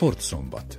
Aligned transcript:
Sportszombat. 0.00 0.78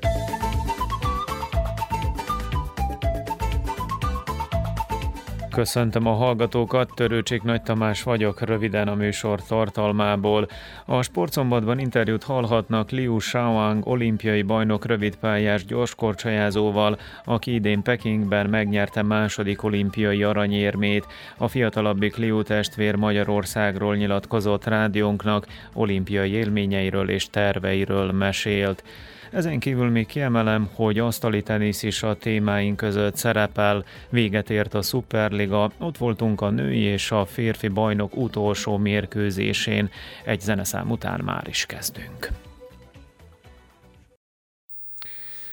Köszöntöm 5.51 6.07
a 6.07 6.13
hallgatókat, 6.13 6.91
Törőcsik 6.95 7.43
Nagy 7.43 7.61
Tamás 7.61 8.03
vagyok, 8.03 8.41
röviden 8.41 8.87
a 8.87 8.95
műsor 8.95 9.43
tartalmából. 9.43 10.47
A 10.85 11.01
sportszombatban 11.01 11.79
interjút 11.79 12.23
hallhatnak 12.23 12.89
Liu 12.89 13.19
Shaoang 13.19 13.87
olimpiai 13.87 14.41
bajnok 14.41 14.85
rövidpályás 14.85 15.65
gyorskorcsajázóval, 15.65 16.99
aki 17.25 17.53
idén 17.53 17.81
Pekingben 17.81 18.49
megnyerte 18.49 19.01
második 19.01 19.63
olimpiai 19.63 20.23
aranyérmét. 20.23 21.07
A 21.37 21.47
fiatalabbik 21.47 22.15
Liu 22.15 22.41
testvér 22.41 22.95
Magyarországról 22.95 23.95
nyilatkozott 23.95 24.65
rádiónknak, 24.65 25.47
olimpiai 25.73 26.31
élményeiről 26.31 27.09
és 27.09 27.29
terveiről 27.29 28.11
mesélt. 28.11 28.83
Ezen 29.31 29.59
kívül 29.59 29.89
még 29.89 30.05
kiemelem, 30.05 30.69
hogy 30.73 30.99
asztali 30.99 31.43
tenisz 31.43 31.83
is 31.83 32.03
a 32.03 32.15
témáink 32.15 32.77
között 32.77 33.15
szerepel. 33.15 33.85
Véget 34.09 34.49
ért 34.49 34.73
a 34.73 34.81
Superliga, 34.81 35.71
ott 35.77 35.97
voltunk 35.97 36.41
a 36.41 36.49
női 36.49 36.81
és 36.81 37.11
a 37.11 37.25
férfi 37.25 37.67
bajnok 37.67 38.15
utolsó 38.15 38.77
mérkőzésén. 38.77 39.89
Egy 40.25 40.41
zeneszám 40.41 40.91
után 40.91 41.21
már 41.23 41.47
is 41.47 41.65
kezdünk. 41.65 42.50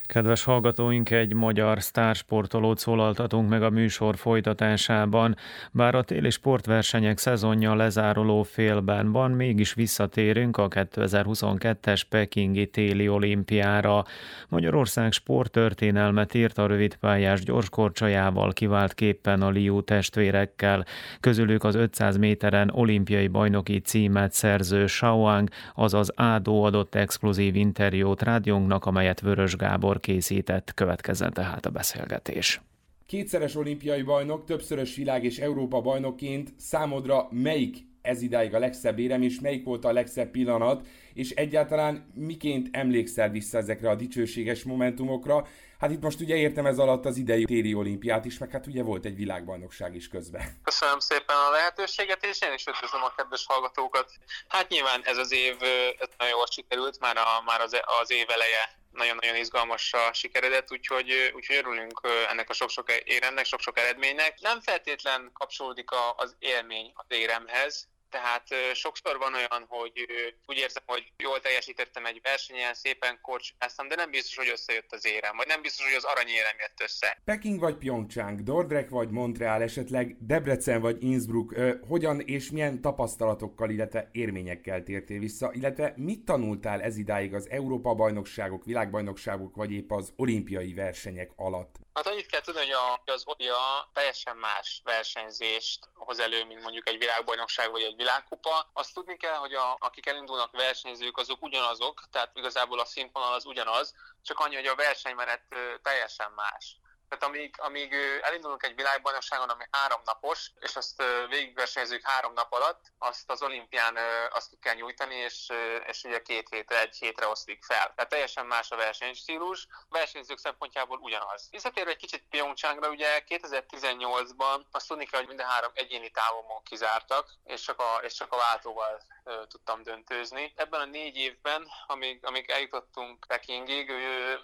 Kedves 0.09 0.45
hallgatóink, 0.45 1.11
egy 1.11 1.35
magyar 1.35 1.83
sztársportolót 1.83 2.79
szólaltatunk 2.79 3.49
meg 3.49 3.63
a 3.63 3.71
műsor 3.71 4.17
folytatásában. 4.17 5.37
Bár 5.73 5.95
a 5.95 6.03
téli 6.03 6.31
sportversenyek 6.31 7.19
szezonja 7.19 7.75
lezáruló 7.75 8.43
félben 8.43 9.13
van, 9.13 9.31
mégis 9.31 9.75
visszatérünk 9.75 10.57
a 10.57 10.69
2022-es 10.69 12.03
Pekingi 12.09 12.67
téli 12.67 13.09
olimpiára. 13.09 14.05
Magyarország 14.49 15.13
sporttörténelmet 15.13 16.35
írt 16.35 16.59
a 16.59 16.67
rövidpályás 16.67 17.41
gyorskorcsajával 17.41 18.53
kivált 18.53 18.95
képpen 18.95 19.43
a 19.43 19.51
Liu 19.51 19.83
testvérekkel. 19.83 20.85
Közülük 21.21 21.65
az 21.65 21.75
500 21.75 22.17
méteren 22.17 22.71
olimpiai 22.75 23.29
bajnoki 23.29 23.79
címet 23.79 24.33
szerző 24.33 24.87
Shaoang, 24.87 25.49
azaz 25.75 26.13
Ádó 26.17 26.63
adott 26.63 26.95
exkluzív 26.95 27.57
interjút 27.57 28.23
rádiónknak, 28.23 28.87
amelyet 28.87 29.21
Vörös 29.21 29.57
Gábor 29.57 29.97
Gábor 29.99 30.21
készített, 30.21 30.75
következzen 30.75 31.33
tehát 31.33 31.67
a 31.67 31.71
beszélgetés. 31.71 32.61
Kétszeres 33.07 33.57
olimpiai 33.57 34.03
bajnok, 34.03 34.45
többszörös 34.45 34.97
világ 34.97 35.25
és 35.25 35.39
Európa 35.39 35.81
bajnokként 35.81 36.53
számodra 36.57 37.29
melyik 37.31 37.77
ez 38.03 38.23
idáig 38.23 38.55
a 38.55 38.59
legszebb 38.59 38.99
érem, 38.99 39.23
és 39.23 39.41
melyik 39.41 39.65
volt 39.65 39.85
a 39.85 39.93
legszebb 39.93 40.31
pillanat, 40.31 40.87
és 41.15 41.31
egyáltalán 41.31 42.07
miként 42.15 42.69
emlékszel 42.71 43.31
vissza 43.31 43.59
ezekre 43.59 43.91
a 43.91 43.95
dicsőséges 43.95 44.63
momentumokra. 44.63 45.47
Hát 45.79 45.91
itt 45.91 46.03
most 46.03 46.21
ugye 46.21 46.37
értem 46.37 46.67
ez 46.67 46.79
alatt 46.79 47.05
az 47.05 47.17
idei 47.17 47.45
téli 47.45 47.75
olimpiát 47.75 48.25
is, 48.25 48.39
meg 48.39 48.51
hát 48.51 48.67
ugye 48.67 48.83
volt 48.83 49.05
egy 49.05 49.17
világbajnokság 49.17 49.95
is 49.95 50.09
közben. 50.09 50.61
Köszönöm 50.65 50.99
szépen 50.99 51.37
a 51.37 51.51
lehetőséget, 51.51 52.25
és 52.25 52.41
én 52.41 52.53
is 52.53 52.67
üdvözlöm 52.67 53.03
a 53.03 53.15
kedves 53.17 53.45
hallgatókat. 53.47 54.13
Hát 54.49 54.69
nyilván 54.69 55.01
ez 55.05 55.17
az 55.17 55.33
év 55.33 55.57
ez 55.99 56.09
nagyon 56.19 56.35
jól 56.37 56.47
sikerült, 56.51 57.01
már, 57.01 57.17
a, 57.17 57.43
már 57.45 57.61
az, 57.61 57.81
az 58.01 58.11
év 58.11 58.31
eleje 58.31 58.77
nagyon-nagyon 58.93 59.37
izgalmasra 59.37 60.13
sikeredett, 60.13 60.73
úgyhogy, 60.73 61.33
úgyhogy 61.35 61.57
örülünk 61.57 62.01
ennek 62.31 62.51
a 62.51 62.53
sok-sok 62.53 62.93
éremnek, 63.05 63.45
sok-sok 63.45 63.79
eredménynek. 63.79 64.41
Nem 64.41 64.61
feltétlen 64.61 65.31
kapcsolódik 65.33 65.89
az 66.17 66.37
élmény 66.39 66.93
az 66.95 67.07
éremhez, 67.09 67.89
tehát 68.11 68.47
sokszor 68.75 69.19
van 69.19 69.35
olyan, 69.35 69.65
hogy 69.69 70.07
úgy 70.47 70.57
érzem, 70.57 70.83
hogy 70.87 71.13
jól 71.17 71.41
teljesítettem 71.41 72.07
egy 72.07 72.21
versenyen, 72.23 72.75
szépen 72.75 73.19
korcsáztam, 73.23 73.89
de 73.89 73.95
nem 73.95 74.11
biztos, 74.11 74.37
hogy 74.37 74.49
összejött 74.49 74.93
az 74.93 75.07
érem, 75.07 75.37
vagy 75.37 75.47
nem 75.47 75.63
biztos, 75.63 75.85
hogy 75.87 75.95
az 75.95 76.05
aranyérem 76.05 76.57
jött 76.59 76.81
össze. 76.81 77.19
Peking 77.25 77.61
vagy 77.61 77.77
Pyeongchang, 77.77 78.43
Dordrecht 78.43 78.91
vagy 78.91 79.11
Montreal, 79.11 79.63
esetleg 79.63 80.17
Debrecen 80.21 80.81
vagy 80.81 81.03
Innsbruck, 81.03 81.57
hogyan 81.89 82.21
és 82.21 82.51
milyen 82.51 82.81
tapasztalatokkal, 82.81 83.71
illetve 83.71 84.09
érményekkel 84.13 84.83
tértél 84.83 85.19
vissza, 85.19 85.51
illetve 85.53 85.95
mit 85.97 86.25
tanultál 86.25 86.83
ez 86.83 86.97
idáig 86.97 87.35
az 87.35 87.51
Európa-bajnokságok, 87.51 88.65
világbajnokságok, 88.65 89.57
vagy 89.57 89.73
épp 89.73 89.91
az 89.91 90.13
olimpiai 90.17 90.75
versenyek 90.75 91.31
alatt? 91.37 91.77
Hát 91.99 92.07
annyit 92.07 92.27
kell 92.27 92.41
tudni, 92.41 92.61
hogy 92.61 93.15
az 93.15 93.23
OLIA 93.27 93.91
teljesen 93.93 94.37
más 94.37 94.81
versenyzést 94.85 95.89
hoz 95.95 96.19
elő, 96.19 96.45
mint 96.45 96.63
mondjuk 96.63 96.89
egy 96.89 96.99
világbajnokság 96.99 97.71
vagy 97.71 97.83
egy 97.83 97.97
világkupa. 97.97 98.71
Azt 98.73 98.95
tudni 98.95 99.17
kell, 99.17 99.35
hogy 99.35 99.55
a, 99.55 99.77
akik 99.81 100.07
elindulnak 100.07 100.53
versenyzők, 100.53 101.17
azok 101.17 101.43
ugyanazok, 101.43 102.03
tehát 102.11 102.31
igazából 102.35 102.81
a 102.81 102.85
színvonal 102.85 103.33
az 103.33 103.47
ugyanaz, 103.47 103.95
csak 104.23 104.39
annyi, 104.39 104.55
hogy 104.55 104.67
a 104.67 104.75
versenymenet 104.75 105.43
teljesen 105.83 106.33
más. 106.37 106.77
Tehát 107.09 107.25
amíg, 107.25 107.55
amíg 107.59 107.95
elindulunk 108.21 108.63
egy 108.63 108.75
világbajnokságon, 108.75 109.49
ami 109.49 109.65
három 109.71 110.01
napos, 110.05 110.51
és 110.61 110.77
azt 110.77 111.03
végigversenyzünk 111.29 112.07
három 112.07 112.33
nap 112.33 112.53
alatt, 112.53 112.81
azt 112.99 113.31
az 113.31 113.43
olimpián 113.43 113.97
azt 114.31 114.59
kell 114.61 114.75
nyújtani, 114.75 115.15
és, 115.15 115.53
és 115.87 116.05
ugye 116.05 116.23
két 116.23 116.49
hétre, 116.49 116.81
egy 116.81 116.97
hétre 116.97 117.27
osztik 117.27 117.65
fel. 117.65 117.93
Tehát 117.95 118.09
teljesen 118.09 118.47
más 118.47 118.71
a 118.71 118.77
versenystílus, 118.77 119.67
a 119.71 119.87
versenyzők 119.89 120.39
szempontjából 120.39 120.99
ugyanaz. 120.99 121.49
Visszatérve 121.51 121.91
egy 121.91 121.97
kicsit 121.97 122.27
Pyeongchangra, 122.31 122.89
ugye 122.89 123.25
2018-ban 123.29 124.65
azt 124.71 124.89
tudni 124.89 125.07
kell, 125.07 125.19
hogy 125.19 125.29
minden 125.29 125.47
három 125.47 125.71
egyéni 125.75 126.11
távomon 126.11 126.63
kizártak, 126.63 127.31
és 127.45 127.61
csak 127.61 127.81
a, 127.81 128.01
és 128.03 128.15
csak 128.15 128.33
a 128.33 128.37
váltóval 128.37 129.03
tudtam 129.49 129.83
döntőzni. 129.83 130.53
Ebben 130.57 130.81
a 130.81 130.85
négy 130.85 131.17
évben, 131.17 131.69
amíg, 131.87 132.27
amíg 132.27 132.51
eljutottunk 132.51 133.25
Pekingig, 133.27 133.93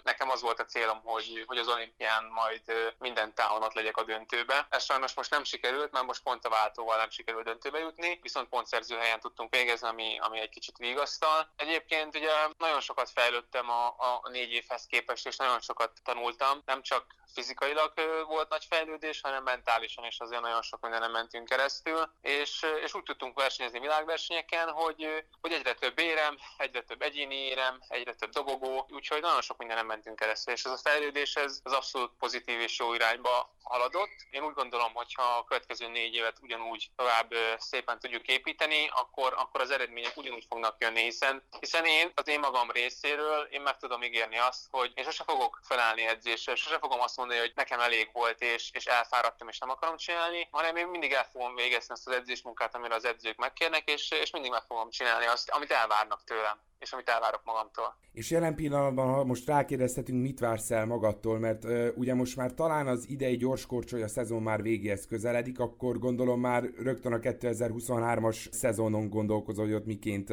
nekem 0.03 0.29
az 0.29 0.41
volt 0.41 0.59
a 0.59 0.65
célom, 0.65 1.01
hogy, 1.01 1.43
hogy 1.45 1.57
az 1.57 1.67
olimpián 1.67 2.23
majd 2.23 2.54
majd 2.63 2.95
minden 2.99 3.33
távon 3.33 3.63
ott 3.63 3.73
legyek 3.73 3.97
a 3.97 4.03
döntőbe. 4.03 4.67
Ez 4.69 4.83
sajnos 4.83 5.13
most 5.13 5.29
nem 5.29 5.43
sikerült, 5.43 5.91
mert 5.91 6.05
most 6.05 6.23
pont 6.23 6.45
a 6.45 6.49
váltóval 6.49 6.97
nem 6.97 7.09
sikerült 7.09 7.45
döntőbe 7.45 7.79
jutni, 7.79 8.19
viszont 8.21 8.49
pontszerző 8.49 8.95
helyen 8.95 9.19
tudtunk 9.19 9.55
végezni, 9.55 9.87
ami, 9.87 10.17
ami 10.19 10.39
egy 10.39 10.49
kicsit 10.49 10.77
vigasztal. 10.77 11.49
Egyébként 11.55 12.15
ugye 12.15 12.31
nagyon 12.57 12.81
sokat 12.81 13.09
fejlődtem 13.09 13.69
a, 13.69 13.85
a 13.87 14.29
négy 14.29 14.51
évhez 14.51 14.85
képest, 14.85 15.27
és 15.27 15.35
nagyon 15.35 15.59
sokat 15.59 15.91
tanultam, 16.03 16.61
nem 16.65 16.81
csak 16.81 17.05
fizikailag 17.33 17.93
volt 18.27 18.49
nagy 18.49 18.65
fejlődés, 18.69 19.21
hanem 19.21 19.43
mentálisan 19.43 20.05
is 20.05 20.19
azért 20.19 20.41
nagyon 20.41 20.61
sok 20.61 20.81
mindenem 20.81 21.11
mentünk 21.11 21.47
keresztül, 21.47 22.09
és, 22.21 22.65
és 22.83 22.93
úgy 22.93 23.03
tudtunk 23.03 23.39
versenyezni 23.39 23.79
világversenyeken, 23.79 24.69
hogy, 24.69 25.25
hogy 25.41 25.51
egyre 25.51 25.73
több 25.73 25.99
érem, 25.99 26.37
egyre 26.57 26.81
több 26.81 27.01
egyéni 27.01 27.35
érem, 27.35 27.79
egyre 27.87 28.13
több 28.13 28.29
dobogó, 28.29 28.87
úgyhogy 28.89 29.21
nagyon 29.21 29.41
sok 29.41 29.57
mindenem 29.57 29.85
mentünk 29.85 30.15
keresztül, 30.15 30.53
és 30.53 30.63
ez 30.63 30.71
a 30.71 30.77
fejlődés 30.77 31.35
ez, 31.35 31.59
az 31.63 31.73
abszolút 31.73 32.11
pozitív 32.19 32.44
és 32.51 32.79
jó 32.79 32.93
irányba 32.93 33.53
haladott. 33.63 34.15
Én 34.29 34.43
úgy 34.43 34.53
gondolom, 34.53 34.93
hogy 34.93 35.13
ha 35.13 35.23
a 35.23 35.43
következő 35.43 35.87
négy 35.87 36.13
évet 36.13 36.37
ugyanúgy 36.41 36.89
tovább 36.95 37.33
szépen 37.57 37.99
tudjuk 37.99 38.27
építeni, 38.27 38.89
akkor, 38.89 39.33
akkor 39.37 39.61
az 39.61 39.71
eredmények 39.71 40.17
ugyanúgy 40.17 40.45
fognak 40.49 40.75
jönni, 40.79 41.01
hiszen, 41.01 41.43
hiszen 41.59 41.85
én 41.85 42.11
az 42.15 42.27
én 42.27 42.39
magam 42.39 42.71
részéről 42.71 43.47
én 43.51 43.61
meg 43.61 43.77
tudom 43.77 44.03
ígérni 44.03 44.37
azt, 44.37 44.67
hogy 44.71 44.91
én 44.95 45.03
sose 45.03 45.23
fogok 45.23 45.59
felállni 45.63 46.05
edzésre, 46.05 46.55
sose 46.55 46.77
fogom 46.77 47.01
azt 47.01 47.17
mondani, 47.17 47.39
hogy 47.39 47.51
nekem 47.55 47.79
elég 47.79 48.09
volt, 48.13 48.41
és, 48.41 48.69
és 48.73 48.85
elfáradtam, 48.85 49.47
és 49.47 49.59
nem 49.59 49.69
akarom 49.69 49.97
csinálni, 49.97 50.47
hanem 50.51 50.75
én 50.75 50.87
mindig 50.87 51.11
el 51.11 51.29
fogom 51.31 51.55
végezni 51.55 51.93
azt 51.93 52.07
az 52.07 52.13
edzésmunkát, 52.13 52.75
amire 52.75 52.95
az 52.95 53.05
edzők 53.05 53.37
megkérnek, 53.37 53.89
és, 53.89 54.11
és 54.11 54.31
mindig 54.31 54.51
meg 54.51 54.63
fogom 54.67 54.89
csinálni 54.89 55.25
azt, 55.25 55.49
amit 55.49 55.71
elvárnak 55.71 56.23
tőlem 56.23 56.59
és 56.79 56.91
amit 56.91 57.09
elvárok 57.09 57.41
magamtól. 57.43 57.97
És 58.11 58.31
jelen 58.31 58.55
pillanatban, 58.55 59.13
ha 59.13 59.23
most 59.23 59.47
rákérdezhetünk, 59.47 60.21
mit 60.21 60.39
vársz 60.39 60.71
el 60.71 60.85
magadtól, 60.85 61.39
mert 61.39 61.63
uh, 61.63 61.87
ugye 61.95 62.13
most 62.13 62.34
már 62.35 62.53
talán 62.53 62.87
az 62.87 63.05
idei 63.09 63.43
a 63.91 64.07
szezon 64.07 64.41
már 64.41 64.61
végéhez 64.61 65.07
közeledik, 65.07 65.59
akkor 65.59 65.99
gondolom 65.99 66.39
már 66.39 66.63
rögtön 66.77 67.13
a 67.13 67.17
2023-as 67.17 68.51
szezonon 68.51 69.09
gondolkozol, 69.09 69.65
hogy 69.65 69.73
ott 69.73 69.85
miként 69.85 70.29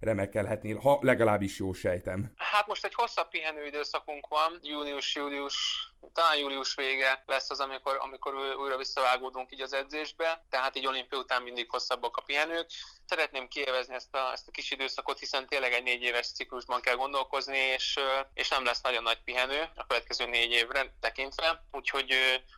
remekelhetnél, 0.00 0.76
ha 0.76 0.98
legalábbis 1.00 1.58
jó 1.58 1.72
sejtem. 1.72 2.32
Hát 2.36 2.66
most 2.66 2.84
egy 2.84 2.94
hosszabb 2.94 3.28
pihenő 3.28 3.66
időszakunk 3.66 4.28
van, 4.28 4.58
június-július 4.62 5.86
talán 6.12 6.38
július 6.38 6.74
vége 6.74 7.22
lesz 7.26 7.50
az, 7.50 7.60
amikor, 7.60 7.96
amikor 8.00 8.34
újra 8.58 8.76
visszavágódunk 8.76 9.52
így 9.52 9.60
az 9.60 9.72
edzésbe, 9.72 10.44
tehát 10.50 10.76
így 10.76 10.86
olimpia 10.86 11.18
után 11.18 11.42
mindig 11.42 11.70
hosszabbak 11.70 12.16
a 12.16 12.22
pihenők. 12.22 12.70
Szeretném 13.12 13.48
kielvezni 13.48 13.94
ezt 13.94 14.14
a, 14.14 14.32
ezt 14.32 14.48
a 14.48 14.50
kis 14.50 14.70
időszakot, 14.70 15.18
hiszen 15.18 15.46
tényleg 15.46 15.72
egy 15.72 15.82
négy 15.82 16.02
éves 16.02 16.32
ciklusban 16.32 16.80
kell 16.80 16.94
gondolkozni, 16.94 17.56
és, 17.56 17.98
és 18.34 18.48
nem 18.48 18.64
lesz 18.64 18.80
nagyon 18.80 19.02
nagy 19.02 19.22
pihenő 19.24 19.68
a 19.76 19.86
következő 19.86 20.26
négy 20.26 20.50
évre 20.50 20.94
tekintve, 21.00 21.62
úgyhogy, 21.72 22.12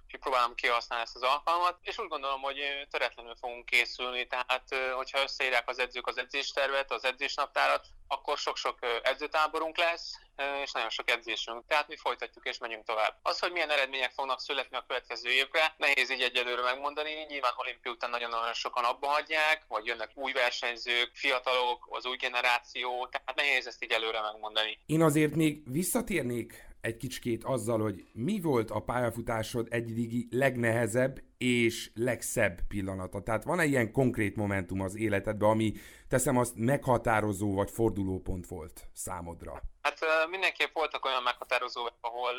úgyhogy 0.04 0.20
próbálom 0.20 0.54
kihasználni 0.54 1.04
ezt 1.04 1.14
az 1.14 1.22
alkalmat, 1.22 1.78
és 1.82 1.98
úgy 1.98 2.08
gondolom, 2.08 2.40
hogy 2.40 2.86
töretlenül 2.90 3.34
fogunk 3.36 3.66
készülni, 3.66 4.26
tehát 4.26 4.92
hogyha 4.94 5.22
összeírják 5.22 5.68
az 5.68 5.78
edzők 5.78 6.06
az 6.06 6.18
edzéstervet, 6.18 6.92
az 6.92 7.04
edzésnaptárat, 7.04 7.86
akkor 8.08 8.38
sok-sok 8.38 8.78
edzőtáborunk 9.02 9.76
lesz, 9.76 10.18
és 10.62 10.72
nagyon 10.72 10.90
sok 10.90 11.10
edzésünk. 11.10 11.66
Tehát 11.66 11.88
mi 11.88 11.96
folytatjuk 11.96 12.46
és 12.46 12.58
megyünk 12.58 12.84
tovább. 12.84 13.18
Az, 13.22 13.38
hogy 13.38 13.52
milyen 13.52 13.70
eredmények 13.70 14.10
fognak 14.10 14.40
születni 14.40 14.76
a 14.76 14.84
következő 14.86 15.30
évre, 15.30 15.74
nehéz 15.76 16.10
így 16.10 16.20
egyelőre 16.20 16.62
megmondani. 16.62 17.10
Nyilván 17.28 17.52
olimpia 17.56 17.92
után 17.92 18.10
nagyon-nagyon 18.10 18.52
sokan 18.52 18.84
abba 18.84 19.06
hagyják, 19.06 19.64
vagy 19.68 19.86
jönnek 19.86 20.10
új 20.14 20.32
versenyzők, 20.32 21.10
fiatalok, 21.14 21.88
az 21.90 22.06
új 22.06 22.16
generáció, 22.16 23.06
tehát 23.10 23.34
nehéz 23.36 23.66
ezt 23.66 23.84
így 23.84 23.92
előre 23.92 24.20
megmondani. 24.20 24.78
Én 24.86 25.02
azért 25.02 25.34
még 25.34 25.62
visszatérnék 25.72 26.72
egy 26.80 26.96
kicsikét 26.96 27.44
azzal, 27.44 27.80
hogy 27.80 28.04
mi 28.12 28.40
volt 28.40 28.70
a 28.70 28.80
pályafutásod 28.80 29.66
egyidigi 29.70 30.28
legnehezebb 30.30 31.22
és 31.38 31.90
legszebb 31.94 32.60
pillanata? 32.68 33.22
Tehát 33.22 33.44
van-e 33.44 33.64
ilyen 33.64 33.92
konkrét 33.92 34.36
momentum 34.36 34.80
az 34.80 34.96
életedben, 34.96 35.48
ami 35.48 35.72
teszem 36.08 36.36
azt 36.36 36.56
meghatározó 36.56 37.54
vagy 37.54 37.70
fordulópont 37.70 38.46
volt 38.46 38.88
számodra? 38.92 39.62
Hát 39.84 40.28
mindenképp 40.28 40.74
voltak 40.74 41.04
olyan 41.04 41.22
meghatározó, 41.22 41.88
ahol 42.00 42.34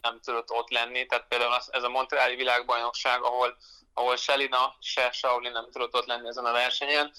nem 0.00 0.20
tudott 0.20 0.50
ott 0.50 0.70
lenni, 0.70 1.06
tehát 1.06 1.28
például 1.28 1.60
ez 1.70 1.82
a 1.82 1.88
Montreali 1.88 2.36
világbajnokság, 2.36 3.22
ahol, 3.22 3.56
ahol 3.94 4.16
Selina, 4.16 4.76
se 4.80 5.10
Shaolin 5.12 5.52
nem 5.52 5.70
tudott 5.70 5.94
ott 5.94 6.06
lenni 6.06 6.28
ezen 6.28 6.44
a 6.44 6.52
versenyen, 6.52 7.12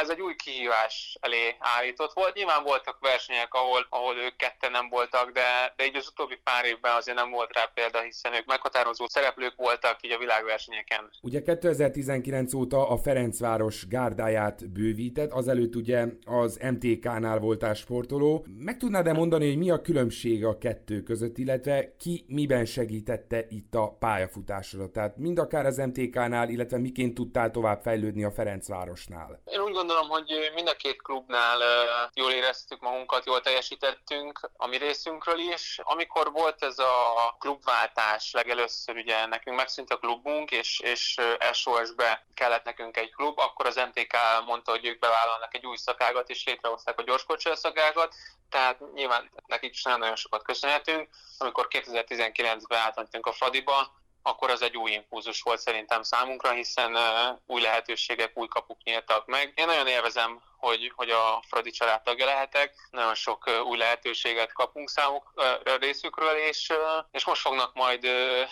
ez 0.00 0.08
egy 0.08 0.20
új 0.20 0.34
kihívás 0.34 1.16
elé 1.20 1.56
állított 1.58 2.12
volt. 2.12 2.34
Nyilván 2.34 2.62
voltak 2.62 2.98
versenyek, 3.00 3.54
ahol, 3.54 3.86
ahol 3.88 4.16
ők 4.16 4.36
ketten 4.36 4.70
nem 4.70 4.88
voltak, 4.88 5.30
de, 5.30 5.72
de 5.76 5.84
így 5.86 5.96
az 5.96 6.08
utóbbi 6.08 6.38
pár 6.44 6.64
évben 6.64 6.96
azért 6.96 7.16
nem 7.16 7.30
volt 7.30 7.52
rá 7.52 7.70
példa, 7.74 8.00
hiszen 8.00 8.34
ők 8.34 8.46
meghatározó 8.46 9.08
szereplők 9.08 9.54
voltak 9.56 9.96
így 10.00 10.12
a 10.12 10.18
világversenyeken. 10.18 11.10
Ugye 11.22 11.42
2019 11.42 12.54
óta 12.54 12.88
a 12.88 12.96
Ferencváros 12.96 13.86
gárdáját 13.86 14.70
bővített, 14.72 15.32
azelőtt 15.32 15.74
ugye 15.74 16.06
az 16.24 16.60
MTK-nál 16.72 17.38
voltál 17.38 17.74
sportoló. 17.74 18.46
Meg 18.58 18.76
tudnád-e 18.76 19.12
mondani, 19.12 19.46
hogy 19.46 19.58
mi 19.58 19.70
a 19.70 19.80
különbség 19.80 20.44
a 20.44 20.58
kettő 20.58 21.02
között, 21.02 21.38
illetve 21.38 21.96
ki 21.98 22.24
miben 22.28 22.64
segítette 22.64 23.46
itt 23.48 23.74
a 23.74 23.96
pályafutásodat? 23.98 24.92
Tehát 24.92 25.16
mind 25.16 25.38
akár 25.38 25.66
az 25.66 25.76
MTK-nál, 25.76 26.48
illetve 26.48 26.78
miként 26.78 27.14
tudtál 27.14 27.50
tovább 27.50 27.80
fejlődni 27.80 28.24
a 28.24 28.30
Ferencvárosnál? 28.30 29.40
Én 29.44 29.60
úgy 29.60 29.72
gondolom, 29.86 30.08
hogy 30.08 30.50
mind 30.54 30.68
a 30.68 30.76
két 30.76 31.02
klubnál 31.02 31.58
jól 32.14 32.32
éreztük 32.32 32.80
magunkat, 32.80 33.26
jól 33.26 33.40
teljesítettünk 33.40 34.50
a 34.56 34.66
mi 34.66 34.76
részünkről 34.76 35.38
is. 35.38 35.80
Amikor 35.82 36.32
volt 36.32 36.62
ez 36.62 36.78
a 36.78 37.36
klubváltás 37.38 38.32
legelőször, 38.32 38.96
ugye 38.96 39.26
nekünk 39.26 39.56
megszűnt 39.56 39.90
a 39.90 39.98
klubunk, 39.98 40.50
és, 40.50 40.80
és 40.80 41.20
SOS-be 41.52 42.26
kellett 42.34 42.64
nekünk 42.64 42.96
egy 42.96 43.10
klub, 43.10 43.38
akkor 43.38 43.66
az 43.66 43.76
MTK 43.76 44.16
mondta, 44.46 44.70
hogy 44.70 44.86
ők 44.86 44.98
bevállalnak 44.98 45.54
egy 45.54 45.66
új 45.66 45.76
szakágat, 45.76 46.28
és 46.28 46.46
létrehozták 46.46 46.98
a 46.98 47.02
gyorskocsi 47.02 47.50
szakágat, 47.54 48.14
tehát 48.50 48.78
nyilván 48.94 49.30
nekik 49.46 49.74
is 49.74 49.82
nagyon 49.82 50.16
sokat 50.16 50.42
köszönhetünk. 50.42 51.08
Amikor 51.38 51.66
2019-ben 51.70 52.78
átmentünk 52.78 53.26
a 53.26 53.32
Fradiba, 53.32 54.01
akkor 54.22 54.50
az 54.50 54.62
egy 54.62 54.76
új 54.76 54.90
impulzus 54.90 55.42
volt 55.42 55.60
szerintem 55.60 56.02
számunkra, 56.02 56.50
hiszen 56.50 56.96
új 57.46 57.60
lehetőségek, 57.60 58.30
új 58.34 58.48
kapuk 58.48 58.82
nyíltak 58.82 59.26
meg. 59.26 59.52
Én 59.56 59.66
nagyon 59.66 59.86
élvezem, 59.86 60.42
hogy, 60.56 60.92
hogy 60.94 61.10
a 61.10 61.42
Fradi 61.48 61.70
család 61.70 62.02
tagja 62.02 62.24
lehetek, 62.24 62.74
nagyon 62.90 63.14
sok 63.14 63.50
új 63.64 63.76
lehetőséget 63.76 64.52
kapunk 64.52 64.88
számuk 64.88 65.32
részükről, 65.80 66.36
és, 66.36 66.72
és 67.10 67.24
most 67.24 67.40
fognak 67.40 67.74
majd 67.74 68.06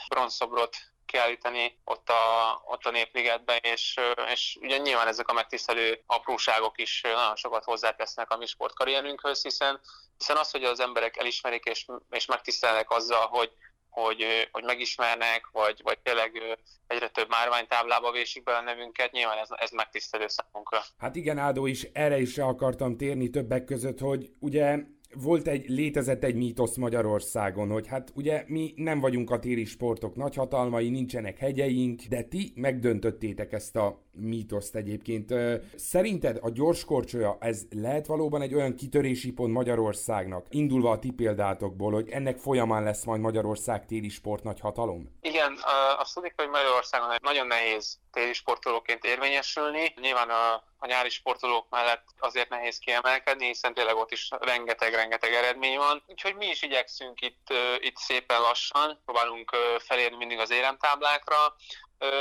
bronzszobrot 0.08 0.76
kiállítani 1.11 1.78
ott 1.84 2.08
a, 2.08 2.61
ott 2.64 2.84
a 2.84 2.90
Népligetben, 2.90 3.58
és, 3.62 4.00
és 4.32 4.58
ugye 4.61 4.76
nyilván 4.76 5.08
ezek 5.08 5.28
a 5.28 5.32
megtisztelő 5.32 6.02
apróságok 6.06 6.81
is 6.81 7.00
nagyon 7.02 7.37
sokat 7.37 7.64
hozzátesznek 7.64 8.31
a 8.31 8.37
mi 8.37 8.46
sportkarrierünkhöz, 8.46 9.43
hiszen, 9.43 9.81
hiszen 10.19 10.37
az, 10.37 10.50
hogy 10.50 10.64
az 10.64 10.81
emberek 10.81 11.17
elismerik 11.17 11.64
és, 11.64 11.87
és 12.11 12.26
megtisztelnek 12.26 12.90
azzal, 12.90 13.26
hogy 13.26 13.52
hogy, 13.91 14.25
hogy 14.53 14.65
megismernek, 14.65 15.49
vagy, 15.53 15.81
vagy 15.83 15.99
tényleg 15.99 16.59
egyre 16.87 17.09
több 17.09 17.29
márványtáblába 17.29 18.13
vésik 18.13 18.43
be 18.43 18.57
a 18.57 18.61
nevünket, 18.61 19.13
nyilván 19.13 19.39
ez, 19.39 19.49
ez 19.51 19.71
megtisztelő 19.71 20.27
számunkra. 20.27 20.83
Hát 20.99 21.17
igen, 21.17 21.39
Ádó 21.39 21.67
is, 21.67 21.87
erre 21.93 22.21
is 22.21 22.39
akartam 22.39 22.97
térni 22.97 23.31
többek 23.31 23.65
között, 23.65 23.99
hogy 23.99 24.31
ugye 24.39 24.79
volt 25.15 25.47
egy, 25.47 25.69
létezett 25.69 26.25
egy 26.25 26.35
mítosz 26.35 26.77
Magyarországon, 26.77 27.71
hogy 27.71 27.87
hát 27.87 28.13
ugye 28.15 28.45
mi 28.47 28.73
nem 28.77 29.01
vagyunk 29.01 29.31
a 29.31 29.39
téri 29.39 29.65
sportok 29.65 30.17
nagyhatalmai, 30.17 30.89
nincsenek 30.89 31.39
hegyeink, 31.39 32.03
de 32.03 32.23
ti 32.23 32.53
megdöntöttétek 32.55 33.53
ezt 33.53 33.77
a 33.77 34.03
mítoszt 34.20 34.75
egyébként. 34.75 35.34
Szerinted 35.76 36.38
a 36.43 36.50
gyors 36.50 36.84
korcsolya, 36.84 37.37
ez 37.40 37.62
lehet 37.70 38.06
valóban 38.06 38.43
egy 38.43 38.55
olyan 38.55 38.75
kitörési 38.75 39.32
pont 39.32 39.52
Magyarországnak, 39.52 40.46
indulva 40.50 40.90
a 40.90 40.99
ti 40.99 41.11
példátokból, 41.11 41.93
hogy 41.93 42.08
ennek 42.08 42.38
folyamán 42.38 42.82
lesz 42.82 43.05
majd 43.05 43.20
Magyarország 43.20 43.87
téli 43.87 44.08
sport 44.08 44.43
nagy 44.43 44.61
hatalom? 44.61 45.19
Igen, 45.20 45.58
azt 45.99 46.14
tudjuk, 46.14 46.32
hogy 46.37 46.49
Magyarországon 46.49 47.17
nagyon 47.22 47.46
nehéz 47.46 47.99
téli 48.12 48.32
sportolóként 48.32 49.05
érvényesülni. 49.05 49.94
Nyilván 50.00 50.31
a, 50.31 50.52
a 50.78 50.87
nyári 50.87 51.08
sportolók 51.08 51.67
mellett 51.70 52.05
azért 52.19 52.49
nehéz 52.49 52.78
kiemelkedni, 52.78 53.46
hiszen 53.46 53.75
tényleg 53.75 53.96
ott 53.96 54.12
is 54.12 54.28
rengeteg-rengeteg 54.40 55.32
eredmény 55.32 55.76
van. 55.76 56.02
Úgyhogy 56.06 56.34
mi 56.34 56.46
is 56.46 56.62
igyekszünk 56.62 57.20
itt, 57.20 57.46
itt 57.78 57.96
szépen 57.96 58.40
lassan, 58.40 59.00
próbálunk 59.05 59.50
felérni 59.78 60.17
mindig 60.17 60.38
az 60.38 60.50
éremtáblákra. 60.50 61.37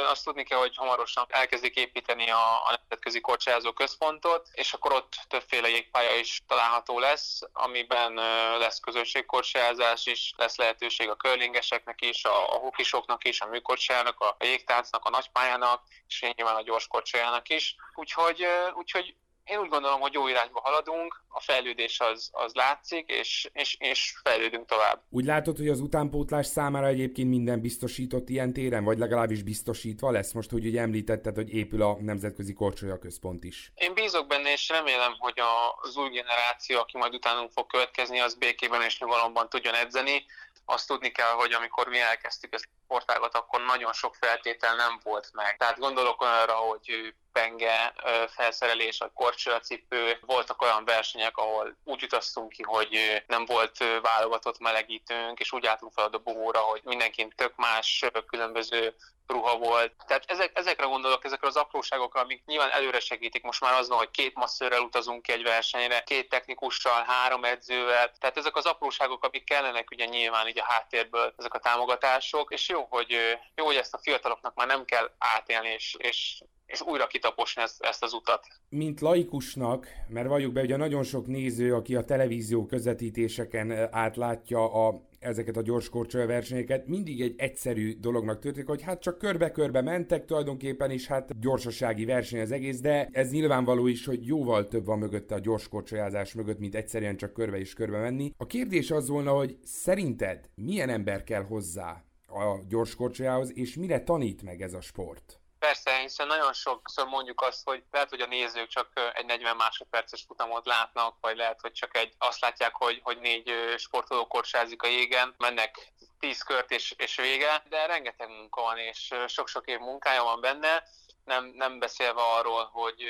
Azt 0.09 0.23
tudni 0.23 0.43
kell, 0.43 0.57
hogy 0.57 0.75
hamarosan 0.75 1.25
elkezdik 1.29 1.75
építeni 1.75 2.29
a, 2.29 2.53
a 2.53 2.79
nemzetközi 2.79 3.21
korcsázó 3.21 3.73
központot, 3.73 4.47
és 4.51 4.73
akkor 4.73 4.93
ott 4.93 5.15
többféle 5.27 5.69
jégpálya 5.69 6.15
is 6.15 6.41
található 6.47 6.99
lesz, 6.99 7.39
amiben 7.53 8.13
lesz 8.57 8.79
közösségkorcsázás 8.79 10.05
is, 10.05 10.33
lesz 10.37 10.55
lehetőség 10.55 11.09
a 11.09 11.15
körlingeseknek 11.15 12.01
is, 12.01 12.25
a, 12.25 12.53
a 12.53 12.57
hokisoknak 12.57 13.23
is, 13.23 13.41
a 13.41 13.47
műkorcsájának, 13.47 14.19
a, 14.19 14.35
a 14.39 14.45
jégtáncnak, 14.45 15.05
a 15.05 15.09
nagypályának, 15.09 15.83
és 16.07 16.25
nyilván 16.35 16.55
a 16.55 16.61
gyorskorcsájának 16.61 17.49
is. 17.49 17.75
Úgyhogy, 17.95 18.47
úgyhogy 18.73 19.15
én 19.49 19.59
úgy 19.59 19.69
gondolom, 19.69 19.99
hogy 19.99 20.13
jó 20.13 20.27
irányba 20.27 20.61
haladunk, 20.63 21.23
a 21.27 21.41
fejlődés 21.41 21.99
az, 21.99 22.29
az 22.31 22.53
látszik, 22.53 23.09
és, 23.09 23.49
és, 23.53 23.77
és 23.79 24.13
fejlődünk 24.23 24.65
tovább. 24.65 25.01
Úgy 25.09 25.25
látod, 25.25 25.57
hogy 25.57 25.67
az 25.67 25.79
utánpótlás 25.79 26.45
számára 26.45 26.87
egyébként 26.87 27.29
minden 27.29 27.61
biztosított 27.61 28.29
ilyen 28.29 28.53
téren, 28.53 28.83
vagy 28.83 28.97
legalábbis 28.97 29.43
biztosítva 29.43 30.11
lesz 30.11 30.31
most, 30.31 30.49
hogy 30.49 30.65
ugye 30.65 30.81
említetted, 30.81 31.35
hogy 31.35 31.53
épül 31.53 31.81
a 31.81 31.97
Nemzetközi 31.99 32.53
Korcsolya 32.53 32.99
Központ 32.99 33.43
is. 33.43 33.71
Én 33.75 33.93
bízok 33.93 34.27
benne, 34.27 34.51
és 34.51 34.69
remélem, 34.69 35.15
hogy 35.17 35.39
az 35.81 35.97
új 35.97 36.09
generáció, 36.09 36.79
aki 36.79 36.97
majd 36.97 37.13
utánunk 37.13 37.51
fog 37.51 37.67
következni, 37.67 38.19
az 38.19 38.35
békében 38.35 38.81
és 38.81 38.99
nyugalomban 38.99 39.49
tudjon 39.49 39.75
edzeni, 39.75 40.25
azt 40.65 40.87
tudni 40.87 41.09
kell, 41.09 41.31
hogy 41.31 41.51
amikor 41.51 41.87
mi 41.87 41.99
elkezdtük 41.99 42.53
ezt 42.53 42.67
sportágat, 42.89 43.35
akkor 43.35 43.61
nagyon 43.61 43.93
sok 43.93 44.15
feltétel 44.15 44.75
nem 44.75 44.99
volt 45.03 45.29
meg. 45.33 45.57
Tehát 45.57 45.79
gondolok 45.79 46.21
olyanra, 46.21 46.53
hogy 46.53 47.13
penge 47.31 47.93
felszerelés, 48.29 48.97
vagy 48.97 49.11
korcsolacipő. 49.13 50.17
Voltak 50.21 50.61
olyan 50.61 50.85
versenyek, 50.85 51.37
ahol 51.37 51.77
úgy 51.83 52.03
utaztunk 52.03 52.49
ki, 52.49 52.63
hogy 52.63 53.23
nem 53.27 53.45
volt 53.45 53.77
válogatott 54.01 54.59
melegítőnk, 54.59 55.39
és 55.39 55.51
úgy 55.51 55.65
álltunk 55.65 55.91
fel 55.93 56.05
a 56.05 56.09
dobogóra, 56.09 56.59
hogy 56.59 56.81
mindenkin 56.83 57.33
tök 57.35 57.55
más 57.55 58.05
különböző 58.27 58.95
ruha 59.27 59.57
volt. 59.57 59.93
Tehát 60.07 60.23
ezek, 60.27 60.57
ezekre 60.57 60.85
gondolok, 60.85 61.25
ezekre 61.25 61.47
az 61.47 61.55
apróságokra, 61.55 62.21
amik 62.21 62.45
nyilván 62.45 62.71
előre 62.71 62.99
segítik. 62.99 63.43
Most 63.43 63.61
már 63.61 63.73
az 63.73 63.87
van, 63.87 63.97
hogy 63.97 64.11
két 64.11 64.35
masszörrel 64.35 64.81
utazunk 64.81 65.21
ki 65.21 65.31
egy 65.31 65.43
versenyre, 65.43 66.03
két 66.03 66.29
technikussal, 66.29 67.03
három 67.07 67.43
edzővel. 67.43 68.11
Tehát 68.19 68.37
ezek 68.37 68.55
az 68.55 68.65
apróságok, 68.65 69.23
amik 69.23 69.43
kellenek 69.43 69.91
ugye 69.91 70.05
nyilván 70.05 70.47
így 70.47 70.59
a 70.59 70.65
háttérből, 70.67 71.33
ezek 71.37 71.53
a 71.53 71.59
támogatások, 71.59 72.53
és 72.53 72.69
jó, 72.69 72.78
hogy, 72.89 73.15
jó, 73.55 73.65
hogy 73.65 73.75
ezt 73.75 73.93
a 73.93 73.99
fiataloknak 74.01 74.55
már 74.55 74.67
nem 74.67 74.85
kell 74.85 75.11
átélni, 75.17 75.69
és, 75.69 75.95
és 75.99 76.41
és 76.69 76.81
újra 76.81 77.07
kitaposni 77.07 77.61
ezt, 77.61 77.83
ezt 77.83 78.03
az 78.03 78.13
utat. 78.13 78.47
Mint 78.69 78.99
laikusnak, 78.99 79.87
mert 80.07 80.27
valljuk 80.27 80.53
be, 80.53 80.61
ugye 80.61 80.77
nagyon 80.77 81.03
sok 81.03 81.27
néző, 81.27 81.75
aki 81.75 81.95
a 81.95 82.03
televízió 82.03 82.65
közvetítéseken 82.65 83.87
átlátja 83.91 84.87
a, 84.87 85.01
ezeket 85.19 85.57
a 85.57 85.61
gyorskorcsolya 85.61 86.25
versenyeket, 86.25 86.87
mindig 86.87 87.21
egy 87.21 87.33
egyszerű 87.37 87.99
dolognak 87.99 88.39
történik, 88.39 88.67
hogy 88.67 88.81
hát 88.81 89.01
csak 89.01 89.17
körbe-körbe 89.17 89.81
mentek 89.81 90.25
tulajdonképpen, 90.25 90.91
és 90.91 91.07
hát 91.07 91.39
gyorsasági 91.39 92.05
verseny 92.05 92.41
az 92.41 92.51
egész, 92.51 92.79
de 92.79 93.09
ez 93.11 93.31
nyilvánvaló 93.31 93.87
is, 93.87 94.05
hogy 94.05 94.25
jóval 94.25 94.67
több 94.67 94.85
van 94.85 94.99
mögötte 94.99 95.35
a 95.35 95.39
gyorskorcsolyázás 95.39 96.33
mögött, 96.33 96.59
mint 96.59 96.75
egyszerűen 96.75 97.17
csak 97.17 97.33
körbe 97.33 97.57
és 97.57 97.73
körbe 97.73 97.99
menni. 97.99 98.31
A 98.37 98.45
kérdés 98.45 98.91
az 98.91 99.09
volna, 99.09 99.31
hogy 99.31 99.57
szerinted 99.63 100.49
milyen 100.55 100.89
ember 100.89 101.23
kell 101.23 101.43
hozzá 101.43 102.03
a 102.29 102.59
gyorskorcsolyához, 102.67 103.57
és 103.57 103.75
mire 103.75 104.03
tanít 104.03 104.41
meg 104.41 104.61
ez 104.61 104.73
a 104.73 104.81
sport? 104.81 105.39
Persze, 105.59 105.97
hiszen 105.97 106.27
nagyon 106.27 106.53
sokszor 106.53 107.07
mondjuk 107.07 107.41
azt, 107.41 107.63
hogy 107.63 107.83
lehet, 107.91 108.09
hogy 108.09 108.21
a 108.21 108.25
nézők 108.25 108.67
csak 108.67 109.11
egy 109.13 109.25
40 109.25 109.55
másodperces 109.55 110.23
futamot 110.27 110.65
látnak, 110.65 111.17
vagy 111.21 111.37
lehet, 111.37 111.61
hogy 111.61 111.71
csak 111.71 111.97
egy, 111.97 112.13
azt 112.17 112.41
látják, 112.41 112.75
hogy, 112.75 112.99
hogy 113.03 113.19
négy 113.19 113.51
sportoló 113.77 114.27
korsázik 114.27 114.83
a 114.83 114.87
jégen, 114.87 115.35
mennek 115.37 115.93
10 116.19 116.41
kört 116.41 116.71
és, 116.71 116.93
és 116.97 117.15
vége, 117.15 117.63
de 117.69 117.85
rengeteg 117.85 118.27
munka 118.27 118.61
van, 118.61 118.77
és 118.77 119.13
sok-sok 119.27 119.67
év 119.67 119.79
munkája 119.79 120.23
van 120.23 120.41
benne, 120.41 120.83
nem, 121.25 121.45
nem 121.55 121.79
beszélve 121.79 122.21
arról, 122.21 122.69
hogy 122.71 123.03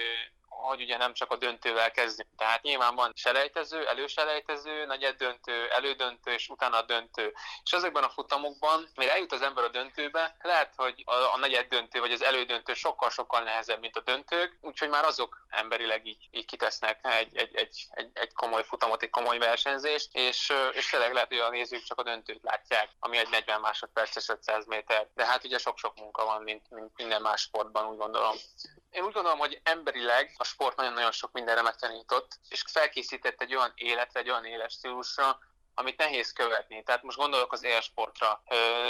hogy 0.62 0.82
ugye 0.82 0.98
nem 0.98 1.14
csak 1.14 1.32
a 1.32 1.38
döntővel 1.38 1.92
kezdünk. 1.92 2.30
Tehát 2.38 2.62
nyilván 2.62 2.96
van 2.96 3.14
selejtező, 3.16 3.88
előselejtező, 3.88 4.86
negyed 4.86 5.16
döntő, 5.16 5.70
elődöntő 5.70 6.32
és 6.32 6.50
utána 6.50 6.82
döntő. 6.82 7.34
És 7.64 7.72
ezekben 7.72 8.04
a 8.04 8.10
futamokban, 8.10 8.90
mire 8.96 9.12
eljut 9.12 9.32
az 9.32 9.42
ember 9.42 9.64
a 9.64 9.70
döntőbe, 9.70 10.36
lehet, 10.42 10.74
hogy 10.76 11.04
a, 11.06 11.14
a 11.14 11.38
negyed 11.38 11.68
döntő 11.68 12.00
vagy 12.00 12.12
az 12.12 12.24
elődöntő 12.24 12.74
sokkal-sokkal 12.74 13.44
nehezebb, 13.44 13.80
mint 13.80 13.98
a 13.98 14.02
döntők, 14.02 14.58
úgyhogy 14.62 14.90
már 14.90 15.06
azok 15.06 15.46
emberileg 15.50 16.06
így, 16.06 16.28
így 16.32 16.46
kitesznek 16.46 17.00
egy, 17.02 17.38
egy, 17.38 17.56
egy, 17.56 17.88
egy, 17.90 18.10
egy 18.14 18.34
komoly 18.34 18.64
futamot, 18.64 19.04
egy 19.04 19.10
komoly 19.10 19.38
versenyzést, 19.38 20.10
és, 20.12 20.54
és 20.72 20.90
tényleg 20.90 21.14
lehet, 21.14 21.28
hogy 21.28 21.38
a 21.38 21.50
nézők 21.50 21.84
csak 21.84 22.00
a 22.00 22.04
döntőt 22.04 22.44
látják, 22.44 22.90
ami 23.00 23.18
egy 23.18 23.30
40 23.30 23.60
másodperces 23.60 24.30
500 24.30 24.66
méter. 24.66 25.08
De 25.16 25.26
hát 25.26 25.44
ugye 25.44 25.58
sok-sok 25.58 25.96
munka 25.96 26.26
van, 26.26 26.42
mint, 26.42 26.70
mint 26.70 26.92
minden 26.98 27.22
más 27.22 27.42
sportban, 27.42 27.86
úgy 27.86 27.98
gondolom. 27.98 28.36
Én 28.92 29.04
úgy 29.04 29.14
gondolom, 29.14 29.40
hogy 29.40 29.62
emberileg 29.64 30.34
a 30.38 30.44
sport 30.44 30.76
nagyon-nagyon 30.76 31.12
sok 31.12 31.32
mindenre 31.32 31.62
megtanított, 31.62 32.40
és 32.50 32.64
felkészített 32.68 33.42
egy 33.42 33.56
olyan 33.56 33.72
életre, 33.76 34.20
egy 34.20 34.30
olyan 34.30 34.46
éles 34.46 34.78
amit 35.74 35.98
nehéz 35.98 36.34
követni. 36.34 36.84
Tehát 36.84 37.04
most 37.04 37.18
gondolok 37.18 37.52
az 37.52 37.64
élsportra. 37.64 38.44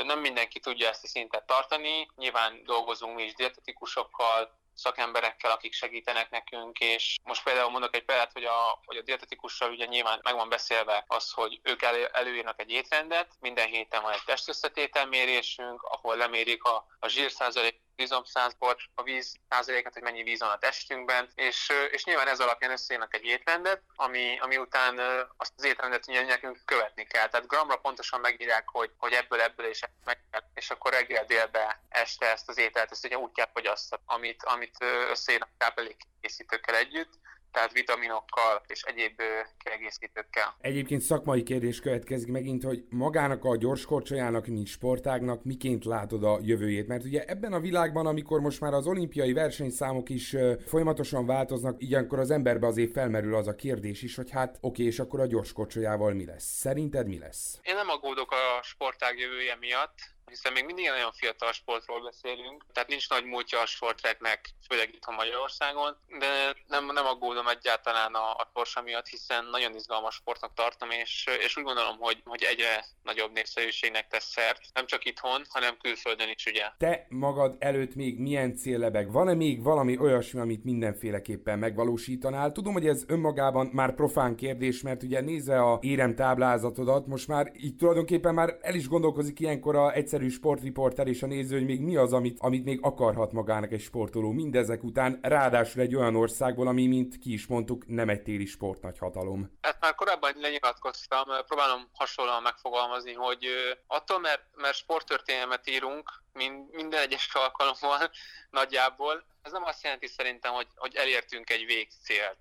Nem 0.03 0.20
mindenki 0.20 0.60
tudja 0.60 0.89
ezt 0.89 1.03
a 1.03 1.08
szintet 1.08 1.46
tartani, 1.46 2.10
nyilván 2.15 2.63
dolgozunk 2.63 3.15
mi 3.15 3.24
is 3.24 3.34
dietetikusokkal, 3.34 4.58
szakemberekkel, 4.79 5.51
akik 5.51 5.74
segítenek 5.74 6.29
nekünk, 6.29 6.79
és 6.79 7.15
most 7.24 7.44
például 7.44 7.70
mondok 7.70 7.96
egy 7.96 8.06
példát, 8.06 8.32
hogy 8.34 8.44
a, 8.44 8.82
hogy 8.86 8.98
a 8.98 9.01
dietetikussal 9.01 9.72
ugye 9.72 9.86
nyilván 9.86 10.20
meg 10.24 10.36
van 10.36 10.50
beszélve 10.50 11.03
az, 11.08 11.32
hogy 11.32 11.60
ők 11.63 11.82
elő, 11.82 12.06
előírnak 12.06 12.60
egy 12.60 12.72
étrendet, 12.72 13.36
minden 13.39 13.68
héten 13.68 14.01
van 14.01 14.12
egy 14.12 14.24
testösszetételmérésünk, 14.25 15.82
ahol 15.82 16.15
lemérik 16.15 16.63
a, 16.63 16.86
a 17.00 17.08
zsírszázalék 17.08 17.82
izomszázalékot, 18.00 18.82
a 18.96 19.03
víz 19.03 19.36
százalékot, 19.50 19.94
hogy 19.94 20.01
mennyi 20.01 20.24
víz 20.24 20.39
van 20.39 20.50
a 20.50 20.58
testünkben, 20.58 21.29
és, 21.36 21.72
és 21.91 22.03
nyilván 22.03 22.27
ez 22.27 22.39
alapján 22.39 22.72
összejönnek 22.72 23.13
egy 23.13 23.24
étrendet, 23.24 23.82
ami, 23.96 24.38
ami 24.39 24.58
után 24.58 25.00
azt 25.38 25.53
az 25.58 25.63
étrendet 25.63 26.06
nekünk 26.06 26.62
követni 26.65 27.06
kell. 27.06 27.27
Tehát 27.27 27.48
gramra 27.48 27.75
pontosan 27.75 28.20
megírják, 28.20 28.70
hogy, 28.70 28.91
hogy 28.98 29.13
ebből, 29.13 29.41
ebből 29.41 29.65
és 29.65 29.82
meg 30.06 30.20
kell, 30.32 30.41
és 30.53 30.70
akkor 30.70 30.91
reggel 30.91 31.25
délbe 31.25 31.82
este 31.89 32.25
ezt 32.25 32.50
az 32.50 32.58
ételt, 32.58 32.91
ezt 32.91 33.06
ugye 33.06 33.18
úgy 33.18 33.32
kell 33.32 33.50
fogyasztani, 33.53 34.01
amit, 34.06 34.44
amit 34.44 34.77
összejönnek 35.10 35.50
táplálékkészítőkkel 35.58 36.75
együtt, 36.75 37.13
tehát 37.51 37.72
vitaminokkal 37.74 38.62
és 38.68 38.82
egyéb 38.84 39.22
kiegészítőkkel. 39.58 40.56
Egyébként 40.62 41.01
szakmai 41.01 41.44
kérdés 41.44 41.79
következik 41.79 42.27
megint, 42.27 42.63
hogy 42.63 42.84
magának 42.89 43.44
a 43.44 43.58
gyorskorcsolyának, 43.58 44.48
mint 44.48 44.68
sportágnak 44.68 45.44
miként 45.44 45.86
látod 45.86 46.24
a 46.24 46.39
jövőjét? 46.41 46.88
Mert 46.88 47.03
ugye 47.03 47.24
ebben 47.25 47.53
a 47.53 47.60
világban, 47.60 48.06
amikor 48.06 48.39
most 48.39 48.60
már 48.60 48.74
az 48.74 48.88
olimpiai 48.88 49.34
versenyszámok 49.34 50.10
is 50.10 50.36
folyamatosan 50.65 51.25
változnak, 51.25 51.75
ilyenkor 51.82 52.20
az 52.20 52.32
emberbe 52.32 52.68
azért 52.68 52.91
felmerül 52.91 53.36
az 53.36 53.48
a 53.48 53.56
kérdés 53.56 54.01
is, 54.01 54.15
hogy 54.15 54.32
hát 54.32 54.58
oké, 54.62 54.84
és 54.84 55.00
akkor 55.00 55.20
a 55.20 55.25
gyorskorcsolyával 55.25 56.13
mi 56.13 56.25
lesz? 56.25 56.44
Szerinted 56.44 57.08
mi 57.08 57.20
lesz? 57.20 57.60
Én 57.63 57.75
nem 57.75 57.89
aggódok 57.89 58.32
a 58.32 58.63
sportág 58.63 59.20
jövője 59.20 59.56
miatt, 59.60 59.98
hiszen 60.30 60.54
még 60.54 60.66
mindig 60.66 60.88
nagyon 60.90 61.12
fiatal 61.12 61.52
sportról 61.52 62.02
beszélünk, 62.04 62.66
tehát 62.74 62.90
nincs 62.90 63.10
nagy 63.10 63.26
múltja 63.26 63.60
a 63.60 63.66
sportreknek, 63.66 64.50
főleg 64.68 64.94
itt 64.94 65.04
a 65.06 65.12
Magyarországon, 65.12 65.98
de 66.20 66.56
nem, 66.68 66.86
nem 66.86 67.06
aggódom 67.06 67.48
egyáltalán 67.48 68.14
a, 68.14 68.30
a 68.32 68.50
torsa 68.54 68.82
miatt, 68.82 69.08
hiszen 69.08 69.46
nagyon 69.46 69.76
izgalmas 69.76 70.16
sportnak 70.16 70.54
tartom, 70.54 70.90
és, 70.90 71.26
és 71.40 71.58
úgy 71.58 71.64
gondolom, 71.64 71.98
hogy, 72.00 72.22
hogy 72.26 72.44
egyre 72.44 72.86
nagyobb 73.04 73.32
népszerűségnek 73.34 74.08
tesz 74.08 74.30
szert, 74.30 74.62
nem 74.74 74.86
csak 74.86 75.06
itthon, 75.06 75.42
hanem 75.50 75.78
külföldön 75.82 76.30
is, 76.30 76.46
ugye. 76.46 76.66
Te 76.78 77.06
magad 77.10 77.56
előtt 77.60 77.96
még 77.96 78.20
milyen 78.20 78.56
céllebeg? 78.56 79.12
Van-e 79.12 79.34
még 79.34 79.64
valami 79.64 79.98
olyasmi, 79.98 80.40
amit 80.40 80.64
mindenféleképpen 80.64 81.60
megvalósítanál? 81.60 82.52
Tudom, 82.52 82.74
hogy 82.74 82.88
ez 82.88 83.04
önmagában 83.08 83.70
már 83.74 83.96
profán 83.96 84.36
kérdés, 84.36 84.82
mert 84.82 85.04
ugye 85.04 85.22
nézze 85.22 85.60
a 85.60 85.80
érem 85.82 86.16
táblázatodat, 86.16 87.08
most 87.08 87.28
már 87.28 87.52
így 87.56 87.76
tulajdonképpen 87.76 88.34
már 88.34 88.58
el 88.62 88.76
is 88.76 88.88
gondolkozik 88.88 89.40
ilyenkor 89.40 89.76
a 89.76 89.94
egyszer 89.94 90.19
egyszerű 90.20 90.38
sportriporter 90.38 91.08
és 91.08 91.24
a 91.24 91.28
néző, 91.28 91.58
hogy 91.58 91.66
még 91.66 91.82
mi 91.82 91.96
az, 91.96 92.14
amit, 92.14 92.38
amit 92.40 92.64
még 92.64 92.80
akarhat 92.82 93.32
magának 93.32 93.72
egy 93.72 93.82
sportoló 93.82 94.32
mindezek 94.32 94.84
után, 94.84 95.20
ráadásul 95.22 95.82
egy 95.82 95.96
olyan 95.96 96.16
országból, 96.16 96.68
ami, 96.68 96.88
mint 96.88 97.18
ki 97.18 97.34
is 97.34 97.48
mondtuk, 97.48 97.88
nem 97.88 98.10
egy 98.10 98.22
téli 98.22 98.46
sport 98.46 98.82
nagy 98.82 98.98
hatalom. 98.98 99.58
Hát 99.62 99.78
már 99.82 99.96
korábban 99.96 100.32
lenyilatkoztam, 100.36 101.24
próbálom 101.48 101.90
hasonlóan 101.94 102.42
megfogalmazni, 102.42 103.14
hogy 103.14 103.46
attól, 103.88 104.20
mert, 104.20 104.44
mert 104.56 104.76
sporttörténelmet 104.76 105.70
írunk, 105.70 106.24
minden 106.72 107.02
egyes 107.02 107.30
alkalommal 107.34 108.10
nagyjából, 108.60 109.24
ez 109.42 109.52
nem 109.52 109.64
azt 109.64 109.84
jelenti 109.84 110.08
szerintem, 110.08 110.54
hogy, 110.54 110.68
hogy 110.76 110.96
elértünk 110.96 111.50
egy 111.50 111.66
végcélt. 111.66 112.38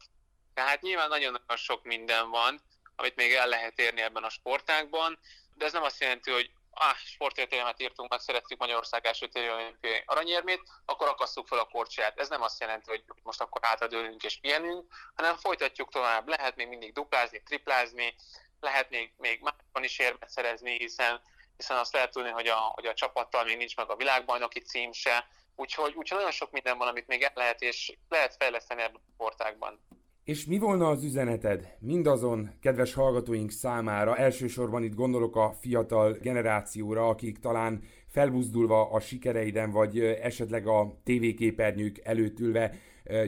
Tehát 0.55 0.83
nyilván 0.83 1.09
nagyon-nagyon 1.09 1.57
sok 1.57 1.85
minden 1.85 2.31
van, 2.31 2.61
amit 2.97 3.17
még 3.17 3.33
el 3.33 3.49
lehet 3.49 3.79
érni 3.79 4.01
ebben 4.01 4.23
a 4.23 4.31
sportágban, 4.31 5.19
de 5.55 5.65
ez 5.65 5.73
nem 5.73 5.83
azt 5.83 6.01
jelenti, 6.01 6.31
hogy 6.31 6.51
ah, 6.79 6.97
sportértelmet 6.97 7.81
írtunk, 7.81 8.11
meg 8.11 8.21
szeretjük 8.21 8.59
Magyarország 8.59 9.07
első 9.07 9.27
téli 9.27 9.51
olimpiai 9.51 10.03
aranyérmét, 10.07 10.63
akkor 10.85 11.09
akasszuk 11.09 11.47
fel 11.47 11.59
a 11.59 11.65
korcsát. 11.65 12.19
Ez 12.19 12.29
nem 12.29 12.43
azt 12.43 12.61
jelenti, 12.61 12.91
hogy 12.91 13.05
most 13.23 13.41
akkor 13.41 13.61
átadőlünk 13.65 14.23
és 14.23 14.39
pihenünk, 14.41 14.95
hanem 15.15 15.37
folytatjuk 15.37 15.91
tovább. 15.91 16.29
Lehet 16.29 16.57
még 16.57 16.69
mindig 16.69 16.93
duplázni, 16.93 17.43
triplázni, 17.43 18.15
lehet 18.61 18.91
még, 18.91 19.13
még 19.17 19.41
másban 19.41 19.85
is 19.85 19.99
érmet 19.99 20.31
szerezni, 20.31 20.77
hiszen, 20.79 21.21
hiszen 21.57 21.77
azt 21.77 21.93
lehet 21.93 22.11
tudni, 22.11 22.31
hogy 22.31 22.47
a, 22.47 22.57
hogy 22.57 22.87
a 22.87 22.95
csapattal 22.95 23.45
még 23.45 23.57
nincs 23.57 23.77
meg 23.77 23.91
a 23.91 23.97
világbajnoki 23.97 24.61
cím 24.61 24.93
se, 24.93 25.29
úgyhogy, 25.57 25.95
úgyhogy 25.95 26.19
nagyon 26.19 26.33
sok 26.33 26.51
minden 26.51 26.79
van, 26.79 26.89
amit 26.89 27.07
még 27.07 27.23
el 27.23 27.33
lehet, 27.35 27.63
és 27.63 27.97
lehet 28.09 28.37
fejleszteni 28.39 28.83
ebben 28.83 29.01
a 29.07 29.13
sportákban. 29.15 29.81
És 30.29 30.47
mi 30.47 30.59
volna 30.59 30.89
az 30.89 31.05
üzeneted 31.05 31.77
mindazon 31.79 32.51
kedves 32.61 32.95
hallgatóink 32.95 33.51
számára, 33.51 34.17
elsősorban 34.17 34.83
itt 34.83 34.95
gondolok 34.95 35.37
a 35.37 35.55
fiatal 35.61 36.17
generációra, 36.23 37.09
akik 37.09 37.39
talán 37.39 37.81
felbuzdulva 38.07 38.91
a 38.91 39.01
sikereiden, 39.01 39.71
vagy 39.71 39.99
esetleg 39.99 40.67
a 40.67 41.01
tévéképernyők 41.05 42.01
előtt 42.05 42.41
ülve 42.41 42.75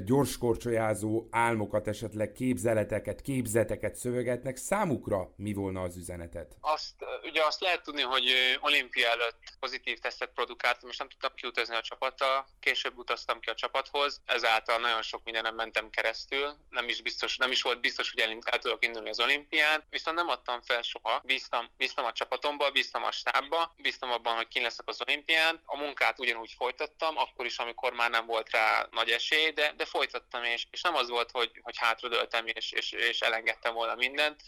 gyorskorcsolyázó 0.04 1.26
álmokat, 1.30 1.88
esetleg 1.88 2.32
képzeleteket, 2.32 3.20
képzeteket 3.20 3.94
szövegetnek, 3.94 4.56
számukra 4.56 5.32
mi 5.36 5.52
volna 5.52 5.82
az 5.82 5.96
üzenetet? 5.96 6.56
Azt, 6.60 6.94
ugye 7.22 7.44
azt 7.44 7.60
lehet 7.60 7.82
tudni, 7.82 8.02
hogy 8.02 8.32
olimpia 8.60 9.08
előtt 9.08 9.38
pozitív 9.60 9.98
tesztet 9.98 10.30
produkáltam, 10.34 10.88
és 10.88 10.96
nem 10.96 11.08
tudtam 11.08 11.34
kiutazni 11.34 11.74
a 11.74 11.80
csapattal, 11.80 12.46
később 12.60 12.96
utaztam 12.96 13.40
ki 13.40 13.50
a 13.50 13.54
csapathoz, 13.54 14.20
ezáltal 14.24 14.78
nagyon 14.78 15.02
sok 15.02 15.20
mindenem 15.24 15.54
mentem 15.54 15.90
keresztül, 15.90 16.54
nem 16.70 16.88
is, 16.88 17.02
biztos, 17.02 17.36
nem 17.36 17.50
is 17.50 17.62
volt 17.62 17.80
biztos, 17.80 18.10
hogy 18.10 18.20
el, 18.20 18.58
tudok 18.58 18.84
indulni 18.84 19.08
az 19.08 19.20
olimpián, 19.20 19.84
viszont 19.90 20.16
nem 20.16 20.28
adtam 20.28 20.60
fel 20.62 20.82
soha, 20.82 21.22
bíztam, 21.24 21.68
bíztam 21.76 22.04
a 22.04 22.12
csapatomba, 22.12 22.70
bíztam 22.70 23.04
a 23.04 23.10
stábba, 23.10 23.74
bíztam 23.76 24.10
abban, 24.10 24.36
hogy 24.36 24.48
ki 24.48 24.60
leszek 24.60 24.88
az 24.88 25.00
olimpián, 25.06 25.60
a 25.64 25.76
munkát 25.76 26.18
ugyanúgy 26.18 26.54
folytattam, 26.56 27.16
akkor 27.16 27.46
is, 27.46 27.58
amikor 27.58 27.92
már 27.92 28.10
nem 28.10 28.26
volt 28.26 28.50
rá 28.50 28.88
nagy 28.90 29.10
esély, 29.10 29.50
de 29.50 29.69
de, 29.76 29.84
folytattam, 29.84 30.44
és, 30.44 30.66
és 30.70 30.82
nem 30.82 30.94
az 30.94 31.08
volt, 31.08 31.30
hogy, 31.30 31.50
hogy 31.62 31.76
hátradöltem, 31.78 32.46
és, 32.46 32.72
és, 32.72 32.92
és 32.92 33.20
elengedtem 33.20 33.74
volna 33.74 33.94
mindent, 33.94 34.42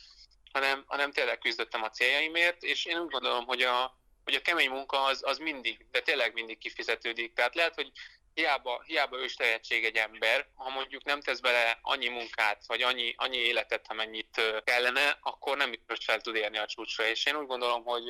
hanem, 0.53 0.85
hanem 0.87 1.13
tényleg 1.13 1.39
küzdöttem 1.39 1.83
a 1.83 1.91
céljaimért, 1.91 2.63
és 2.63 2.85
én 2.85 2.99
úgy 2.99 3.11
gondolom, 3.11 3.45
hogy 3.45 3.63
a, 3.63 3.97
hogy 4.25 4.35
a 4.35 4.43
kemény 4.43 4.71
munka 4.71 5.05
az, 5.05 5.23
az 5.25 5.39
mindig, 5.39 5.87
de 5.91 6.01
tényleg 6.01 6.33
mindig 6.33 6.59
kifizetődik. 6.59 7.33
Tehát 7.33 7.55
lehet, 7.55 7.75
hogy 7.75 7.93
hiába, 8.35 8.83
hiába 8.87 9.19
ős 9.19 9.35
tehetség 9.35 9.85
egy 9.85 9.97
ember, 9.97 10.47
ha 10.55 10.71
mondjuk 10.71 11.05
nem 11.05 11.21
tesz 11.21 11.41
bele 11.41 11.79
annyi 11.83 12.09
munkát, 12.09 12.67
vagy 12.67 12.83
annyi, 12.83 13.15
annyi 13.17 13.37
életet, 13.37 13.85
amennyit 13.89 14.63
kellene, 14.65 15.19
akkor 15.23 15.57
nem 15.57 15.71
biztos 15.71 16.05
fel 16.05 16.21
tud 16.21 16.35
érni 16.35 16.59
a 16.59 16.67
csúcsra. 16.67 17.09
És 17.09 17.27
én 17.27 17.37
úgy 17.37 17.47
gondolom, 17.47 17.83
hogy 17.85 18.03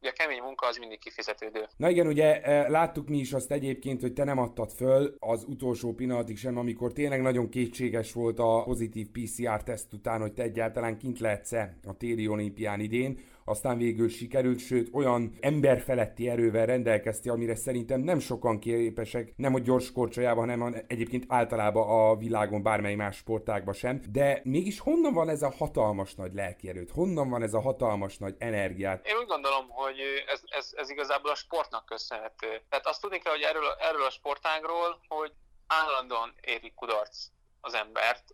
ugye 0.00 0.10
a 0.10 0.12
kemény 0.12 0.42
munka 0.42 0.66
az 0.66 0.76
mindig 0.76 0.98
kifizetődő. 0.98 1.68
Na 1.76 1.90
igen, 1.90 2.06
ugye 2.06 2.40
láttuk 2.68 3.08
mi 3.08 3.18
is 3.18 3.32
azt 3.32 3.50
egyébként, 3.50 4.00
hogy 4.00 4.12
te 4.12 4.24
nem 4.24 4.38
adtad 4.38 4.70
föl 4.70 5.16
az 5.18 5.44
utolsó 5.48 5.94
pillanatig 5.94 6.38
sem, 6.38 6.58
amikor 6.58 6.92
tényleg 6.92 7.20
nagyon 7.20 7.48
kétséges 7.48 8.12
volt 8.12 8.38
a 8.38 8.62
pozitív 8.62 9.06
PCR 9.06 9.62
teszt 9.62 9.92
után, 9.92 10.20
hogy 10.20 10.32
te 10.32 10.42
egyáltalán 10.42 10.98
kint 10.98 11.20
lehetsz-e 11.20 11.78
a 11.86 11.96
téli 11.96 12.28
olimpián 12.28 12.80
idén 12.80 13.20
aztán 13.50 13.78
végül 13.78 14.08
sikerült, 14.08 14.58
sőt 14.58 14.88
olyan 14.92 15.36
emberfeletti 15.40 16.28
erővel 16.28 16.66
rendelkezti, 16.66 17.28
amire 17.28 17.54
szerintem 17.54 18.00
nem 18.00 18.18
sokan 18.18 18.58
képesek, 18.58 19.32
nem 19.36 19.54
a 19.54 19.58
gyors 19.58 19.92
korcsolyában, 19.92 20.48
hanem 20.48 20.84
egyébként 20.86 21.24
általában 21.28 21.88
a 21.88 22.16
világon 22.16 22.62
bármely 22.62 22.94
más 22.94 23.16
sportágban 23.16 23.74
sem. 23.74 24.00
De 24.08 24.40
mégis 24.44 24.78
honnan 24.78 25.12
van 25.12 25.28
ez 25.28 25.42
a 25.42 25.50
hatalmas 25.50 26.14
nagy 26.14 26.34
lelkierőt? 26.34 26.90
Honnan 26.90 27.28
van 27.30 27.42
ez 27.42 27.54
a 27.54 27.60
hatalmas 27.60 28.18
nagy 28.18 28.34
energiát? 28.38 29.06
Én 29.06 29.16
úgy 29.16 29.26
gondolom, 29.26 29.68
hogy 29.68 29.96
ez, 30.26 30.40
ez, 30.48 30.72
ez 30.76 30.90
igazából 30.90 31.30
a 31.30 31.34
sportnak 31.34 31.84
köszönhető. 31.84 32.60
Tehát 32.68 32.86
azt 32.86 33.00
tudni 33.00 33.18
kell, 33.18 33.32
hogy 33.32 33.42
erről, 33.42 33.76
erről 33.78 34.04
a 34.04 34.10
sportágról, 34.10 35.00
hogy 35.08 35.32
állandóan 35.66 36.34
éri 36.40 36.72
kudarc 36.74 37.26
az 37.60 37.74
embert, 37.74 38.24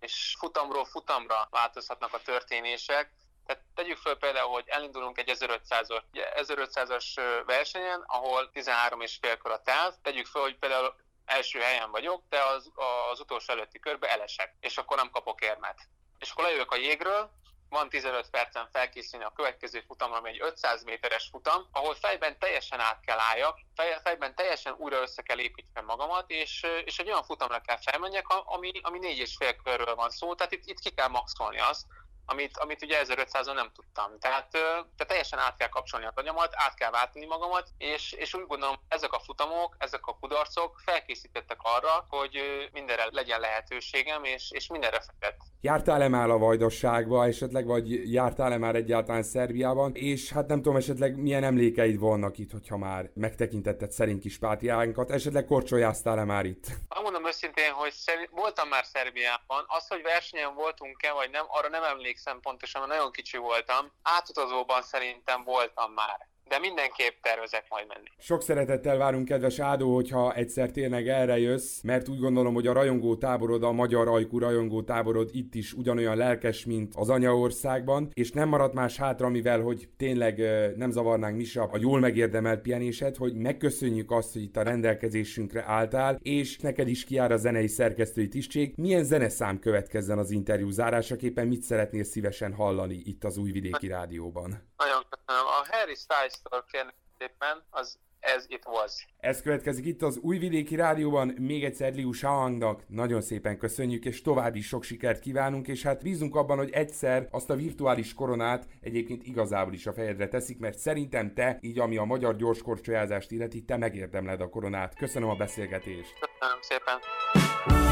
és 0.00 0.36
futamról 0.38 0.84
futamra 0.84 1.48
változhatnak 1.50 2.14
a 2.14 2.22
történések, 2.24 3.12
tehát 3.46 3.62
tegyük 3.74 3.96
föl 3.96 4.16
például, 4.16 4.50
hogy 4.50 4.64
elindulunk 4.66 5.18
egy 5.18 5.36
1500-as, 5.38 6.02
1500-as 6.12 7.42
versenyen, 7.46 8.04
ahol 8.06 8.50
13 8.50 9.00
és 9.00 9.18
fél 9.20 9.36
kör 9.36 9.52
a 9.52 9.62
táv. 9.62 9.94
Tegyük 10.02 10.26
föl, 10.26 10.42
hogy 10.42 10.58
például 10.58 10.94
első 11.24 11.60
helyen 11.60 11.90
vagyok, 11.90 12.22
de 12.28 12.40
az, 12.42 12.70
az 13.12 13.20
utolsó 13.20 13.52
előtti 13.52 13.78
körbe 13.78 14.10
elesek, 14.10 14.54
és 14.60 14.78
akkor 14.78 14.96
nem 14.96 15.10
kapok 15.10 15.40
érmet. 15.40 15.88
És 16.18 16.30
akkor 16.30 16.44
lejövök 16.44 16.70
a 16.70 16.76
jégről, 16.76 17.30
van 17.72 17.88
15 17.88 18.30
percen 18.30 18.68
felkészülni 18.72 19.24
a 19.24 19.32
következő 19.36 19.84
futamra, 19.86 20.16
ami 20.16 20.28
egy 20.28 20.40
500 20.40 20.84
méteres 20.84 21.28
futam, 21.30 21.68
ahol 21.72 21.94
fejben 21.94 22.38
teljesen 22.38 22.80
át 22.80 23.00
kell 23.00 23.18
álljak, 23.18 23.58
fej, 23.74 23.96
fejben 24.02 24.34
teljesen 24.34 24.74
újra 24.78 25.00
össze 25.00 25.22
kell 25.22 25.38
építeni 25.38 25.86
magamat, 25.86 26.30
és, 26.30 26.66
és 26.84 26.98
egy 26.98 27.08
olyan 27.08 27.24
futamra 27.24 27.60
kell 27.60 27.76
felmenjek, 27.76 28.26
ami, 28.28 28.70
ami 28.82 28.98
négy 28.98 29.18
és 29.18 29.36
fél 29.36 29.56
körről 29.56 29.94
van 29.94 30.10
szó, 30.10 30.34
tehát 30.34 30.52
itt, 30.52 30.66
itt 30.66 30.78
ki 30.78 30.90
kell 30.90 31.08
maxolni 31.08 31.58
azt, 31.58 31.86
amit, 32.24 32.56
amit 32.56 32.82
ugye 32.82 33.02
1500-on 33.04 33.54
nem 33.54 33.70
tudtam. 33.74 34.18
Tehát, 34.18 34.50
tehát 34.50 35.06
teljesen 35.06 35.38
át 35.38 35.56
kell 35.56 35.68
kapcsolni 35.68 36.06
a 36.06 36.12
agyamat, 36.14 36.52
át 36.54 36.74
kell 36.74 36.90
váltani 36.90 37.26
magamat, 37.26 37.68
és, 37.78 38.12
és 38.12 38.34
úgy 38.34 38.46
gondolom, 38.46 38.76
ezek 38.88 39.12
a 39.12 39.20
futamok, 39.20 39.76
ezek 39.78 40.06
a 40.06 40.16
kudarcok 40.20 40.80
felkészítettek 40.84 41.58
arra, 41.62 42.06
hogy 42.08 42.40
mindenre 42.72 43.06
legyen 43.10 43.40
lehetőségem, 43.40 44.24
és, 44.24 44.50
és 44.50 44.66
mindenre 44.66 45.00
fektet. 45.00 45.36
Jártál-e 45.60 46.08
már 46.08 46.30
a 46.30 46.38
Vajdosságba 46.38 47.26
esetleg, 47.26 47.66
vagy 47.66 48.12
jártál-e 48.12 48.58
már 48.58 48.74
egyáltalán 48.74 49.22
Szerbiában, 49.22 49.94
és 49.94 50.32
hát 50.32 50.46
nem 50.46 50.62
tudom 50.62 50.76
esetleg 50.76 51.16
milyen 51.16 51.44
emlékeid 51.44 51.98
vannak 51.98 52.38
itt, 52.38 52.50
hogyha 52.50 52.76
már 52.76 53.10
megtekintetted 53.14 53.90
szerint 53.90 54.20
kis 54.20 54.38
pátiánkat, 54.38 55.10
esetleg 55.10 55.44
korcsolyáztál-e 55.44 56.24
már 56.24 56.44
itt? 56.44 56.66
Mondom 57.02 57.26
őszintén, 57.26 57.72
hogy 57.72 57.92
voltam 58.30 58.68
már 58.68 58.84
Szerbiában, 58.84 59.64
az, 59.66 59.88
hogy 59.88 60.02
versenyen 60.02 60.54
voltunk-e, 60.54 61.12
vagy 61.12 61.30
nem, 61.30 61.44
arra 61.48 61.68
nem 61.68 61.82
emlékszem, 61.82 62.11
emlékszem 62.12 62.40
pontosan, 62.40 62.80
mert 62.80 62.92
nagyon 62.92 63.12
kicsi 63.12 63.36
voltam. 63.36 63.92
Átutazóban 64.02 64.82
szerintem 64.82 65.44
voltam 65.44 65.92
már 65.92 66.28
de 66.48 66.58
mindenképp 66.58 67.22
tervezek 67.22 67.64
majd 67.68 67.86
menni. 67.88 68.06
Sok 68.18 68.42
szeretettel 68.42 68.96
várunk, 68.96 69.24
kedves 69.24 69.58
Ádó, 69.58 69.94
hogyha 69.94 70.34
egyszer 70.34 70.70
tényleg 70.70 71.08
erre 71.08 71.38
jössz, 71.38 71.80
mert 71.82 72.08
úgy 72.08 72.18
gondolom, 72.18 72.54
hogy 72.54 72.66
a 72.66 72.72
rajongó 72.72 73.16
táborod, 73.16 73.62
a 73.62 73.72
magyar 73.72 74.08
ajkú 74.08 74.38
rajongó 74.38 74.82
táborod 74.82 75.30
itt 75.32 75.54
is 75.54 75.72
ugyanolyan 75.72 76.16
lelkes, 76.16 76.64
mint 76.64 76.94
az 76.96 77.08
anyaországban, 77.08 78.10
és 78.12 78.30
nem 78.30 78.48
maradt 78.48 78.74
más 78.74 78.96
hátra, 78.96 79.28
mivel 79.28 79.60
hogy 79.60 79.88
tényleg 79.96 80.38
nem 80.76 80.90
zavarnánk 80.90 81.36
mi 81.36 81.44
a 81.54 81.78
jól 81.80 82.00
megérdemelt 82.00 82.60
pihenésed, 82.60 83.16
hogy 83.16 83.34
megköszönjük 83.34 84.10
azt, 84.10 84.32
hogy 84.32 84.42
itt 84.42 84.56
a 84.56 84.62
rendelkezésünkre 84.62 85.64
álltál, 85.66 86.18
és 86.22 86.58
neked 86.58 86.88
is 86.88 87.04
kiár 87.04 87.32
a 87.32 87.36
zenei 87.36 87.66
szerkesztői 87.66 88.28
tisztség. 88.28 88.72
Milyen 88.76 89.04
zeneszám 89.04 89.58
következzen 89.58 90.18
az 90.18 90.30
interjú 90.30 90.70
zárásaképpen, 90.70 91.46
mit 91.46 91.62
szeretnél 91.62 92.04
szívesen 92.04 92.54
hallani 92.54 93.02
itt 93.04 93.24
az 93.24 93.36
Újvidéki 93.36 93.86
Rádióban? 93.86 94.70
Nagyon 94.76 95.02
köszönöm. 95.10 95.46
Harry 95.72 95.94
Styles-tól 95.94 96.64
kérném 96.70 97.62
az 97.70 97.98
ez 98.20 98.44
itt 98.48 98.66
was. 98.66 99.06
Ez 99.18 99.42
következik 99.42 99.84
itt 99.84 100.02
az 100.02 100.16
Újvidéki 100.16 100.76
Rádióban. 100.76 101.28
Még 101.38 101.64
egyszer 101.64 101.94
Liu 101.94 102.12
Shaangnak 102.12 102.82
nagyon 102.88 103.20
szépen 103.20 103.58
köszönjük, 103.58 104.04
és 104.04 104.22
további 104.22 104.60
sok 104.60 104.82
sikert 104.82 105.20
kívánunk, 105.20 105.68
és 105.68 105.82
hát 105.82 106.02
bízunk 106.02 106.36
abban, 106.36 106.56
hogy 106.56 106.70
egyszer 106.70 107.28
azt 107.30 107.50
a 107.50 107.54
virtuális 107.54 108.14
koronát 108.14 108.66
egyébként 108.80 109.22
igazából 109.22 109.72
is 109.72 109.86
a 109.86 109.92
fejedre 109.92 110.28
teszik, 110.28 110.58
mert 110.58 110.78
szerintem 110.78 111.34
te, 111.34 111.58
így 111.60 111.78
ami 111.78 111.96
a 111.96 112.04
magyar 112.04 112.36
gyorskorcsolyázást 112.36 113.30
illeti, 113.30 113.64
te 113.64 113.76
megérdemled 113.76 114.40
a 114.40 114.48
koronát. 114.48 114.94
Köszönöm 114.94 115.28
a 115.28 115.34
beszélgetést. 115.34 116.12
Köszönöm 116.20 116.60
szépen. 116.60 117.91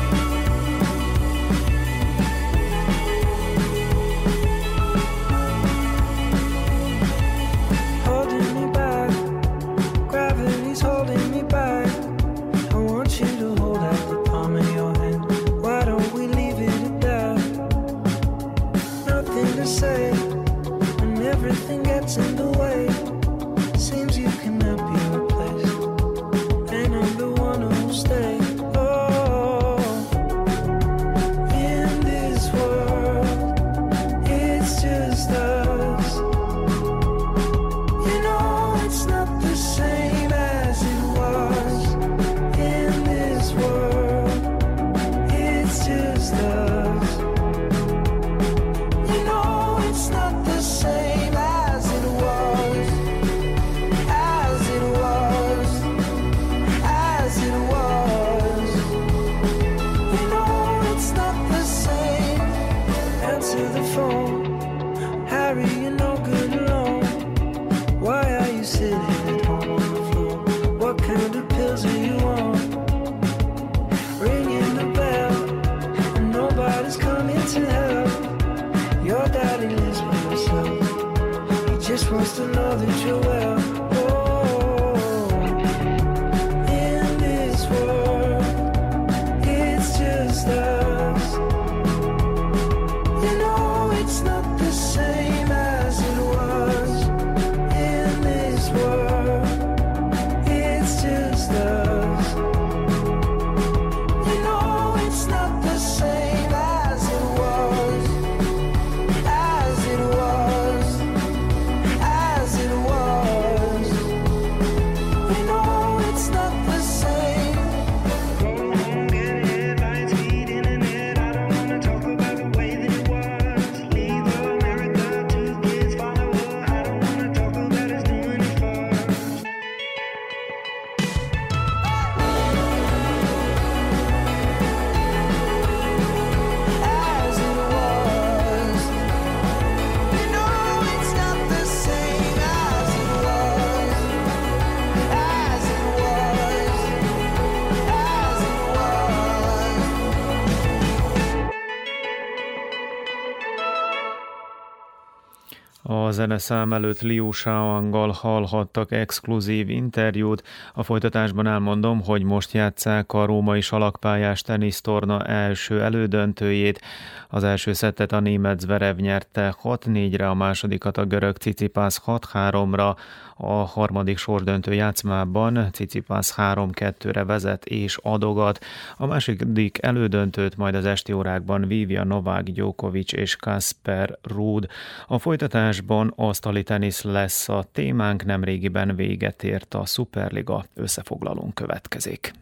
Zeneszám 156.20 156.72
előtt 156.72 157.00
Liu 157.00 157.32
Shaoanggal 157.32 158.10
hallhattak 158.10 158.92
exkluzív 158.92 159.68
interjút. 159.68 160.42
A 160.74 160.82
folytatásban 160.82 161.46
elmondom, 161.46 162.02
hogy 162.04 162.22
most 162.22 162.52
játszák 162.52 163.12
a 163.12 163.24
római 163.24 163.60
salakpályás 163.60 164.42
tenisztorna 164.42 165.24
első 165.26 165.82
elődöntőjét. 165.82 166.80
Az 167.28 167.44
első 167.44 167.72
szettet 167.72 168.12
a 168.12 168.20
német 168.20 168.60
Zverev 168.60 168.96
nyerte 168.96 169.54
6-4-re, 169.62 170.28
a 170.28 170.34
másodikat 170.34 170.96
a 170.96 171.04
görög 171.04 171.36
Cicipász 171.36 172.02
6-3-ra. 172.06 172.96
A 173.42 173.52
harmadik 173.52 174.18
sordöntő 174.18 174.72
játszmában 174.74 175.68
Cicipász 175.72 176.34
3-2-re 176.36 177.24
vezet 177.24 177.64
és 177.64 177.98
adogat. 178.02 178.64
A 178.96 179.06
második 179.06 179.78
elődöntőt 179.82 180.56
majd 180.56 180.74
az 180.74 180.84
esti 180.84 181.12
órákban 181.12 181.66
vívja 181.66 182.04
Novák 182.04 182.42
Djokovic 182.42 183.12
és 183.12 183.36
Kasper 183.36 184.18
Ruud. 184.22 184.66
A 185.06 185.18
folytatásban 185.18 186.12
asztali 186.16 186.62
tenisz 186.62 187.02
lesz 187.02 187.48
a 187.48 187.64
témánk, 187.72 188.24
nemrégiben 188.24 188.96
véget 188.96 189.42
ért 189.42 189.74
a 189.74 189.86
Superliga 189.86 190.64
összefoglalón 190.74 191.52
következik. 191.54 192.32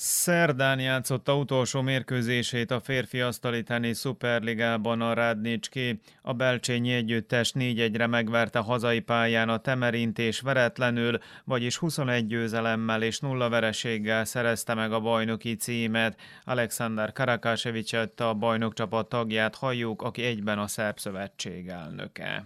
Szerdán 0.00 0.80
játszotta 0.80 1.36
utolsó 1.36 1.80
mérkőzését 1.80 2.70
a 2.70 2.80
férfi 2.80 3.20
asztali 3.20 3.62
tenisz 3.62 3.98
szuperligában 3.98 5.00
a 5.00 5.12
Rádnicski. 5.12 6.00
A 6.22 6.32
Belcsényi 6.32 6.92
együttes 6.92 7.52
4-1-re 7.54 8.06
megverte 8.06 8.58
hazai 8.58 9.00
pályán 9.00 9.48
a 9.48 9.58
Temerint 9.58 10.18
és 10.18 10.40
veretlenül, 10.40 11.18
vagyis 11.44 11.76
21 11.76 12.26
győzelemmel 12.26 13.02
és 13.02 13.18
nulla 13.20 13.48
vereséggel 13.48 14.24
szerezte 14.24 14.74
meg 14.74 14.92
a 14.92 15.00
bajnoki 15.00 15.56
címet. 15.56 16.20
Alexander 16.44 17.12
Karakásevics 17.12 17.92
a 18.16 18.34
bajnokcsapat 18.34 19.08
tagját 19.08 19.54
halljuk, 19.54 20.02
aki 20.02 20.22
egyben 20.22 20.58
a 20.58 20.66
Szerb 20.66 20.98
Szövetség 20.98 21.68
elnöke. 21.68 22.44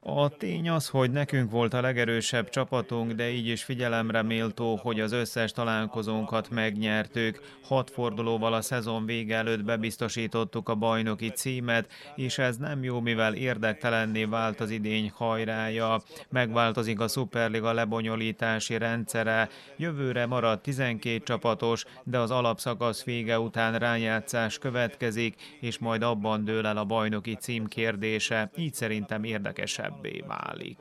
A 0.00 0.28
tény 0.28 0.70
az, 0.70 0.88
hogy 0.88 1.10
nekünk 1.10 1.50
volt 1.50 1.74
a 1.74 1.80
legerősebb 1.80 2.48
csapatunk, 2.48 3.12
de 3.12 3.30
így 3.30 3.46
is 3.46 3.64
figyelemre 3.64 4.22
méltó, 4.22 4.76
hogy 4.82 5.00
az 5.00 5.12
összes 5.12 5.52
találkozónkat 5.52 6.50
megnyertük. 6.50 7.40
Hat 7.62 7.90
fordulóval 7.90 8.52
a 8.52 8.60
szezon 8.60 9.06
vége 9.06 9.36
előtt 9.36 9.64
bebiztosítottuk 9.64 10.68
a 10.68 10.74
bajnoki 10.74 11.28
címet, 11.28 11.92
és 12.16 12.38
ez 12.38 12.56
nem 12.56 12.82
jó, 12.82 13.00
mivel 13.00 13.34
érdektelenné 13.34 14.24
vált 14.24 14.60
az 14.60 14.70
idény 14.70 15.12
hajrája. 15.14 16.02
Megváltozik 16.28 17.00
a 17.00 17.08
Superliga 17.08 17.72
lebonyolítási 17.72 18.78
rendszere. 18.78 19.48
Jövőre 19.76 20.26
marad 20.26 20.60
12 20.60 21.18
csapatos, 21.18 21.84
de 22.04 22.18
az 22.18 22.30
alapszakasz 22.30 23.04
vége 23.04 23.38
után 23.38 23.78
rájátszás 23.78 24.58
következik, 24.58 25.34
és 25.60 25.78
majd 25.78 26.02
abban 26.02 26.44
dől 26.44 26.66
el 26.66 26.76
a 26.76 26.84
baj 26.84 27.01
bajnoki 27.02 27.34
cím 27.34 27.66
kérdése, 27.66 28.50
így 28.56 28.74
szerintem 28.74 29.24
érdekesebbé 29.24 30.24
válik. 30.26 30.78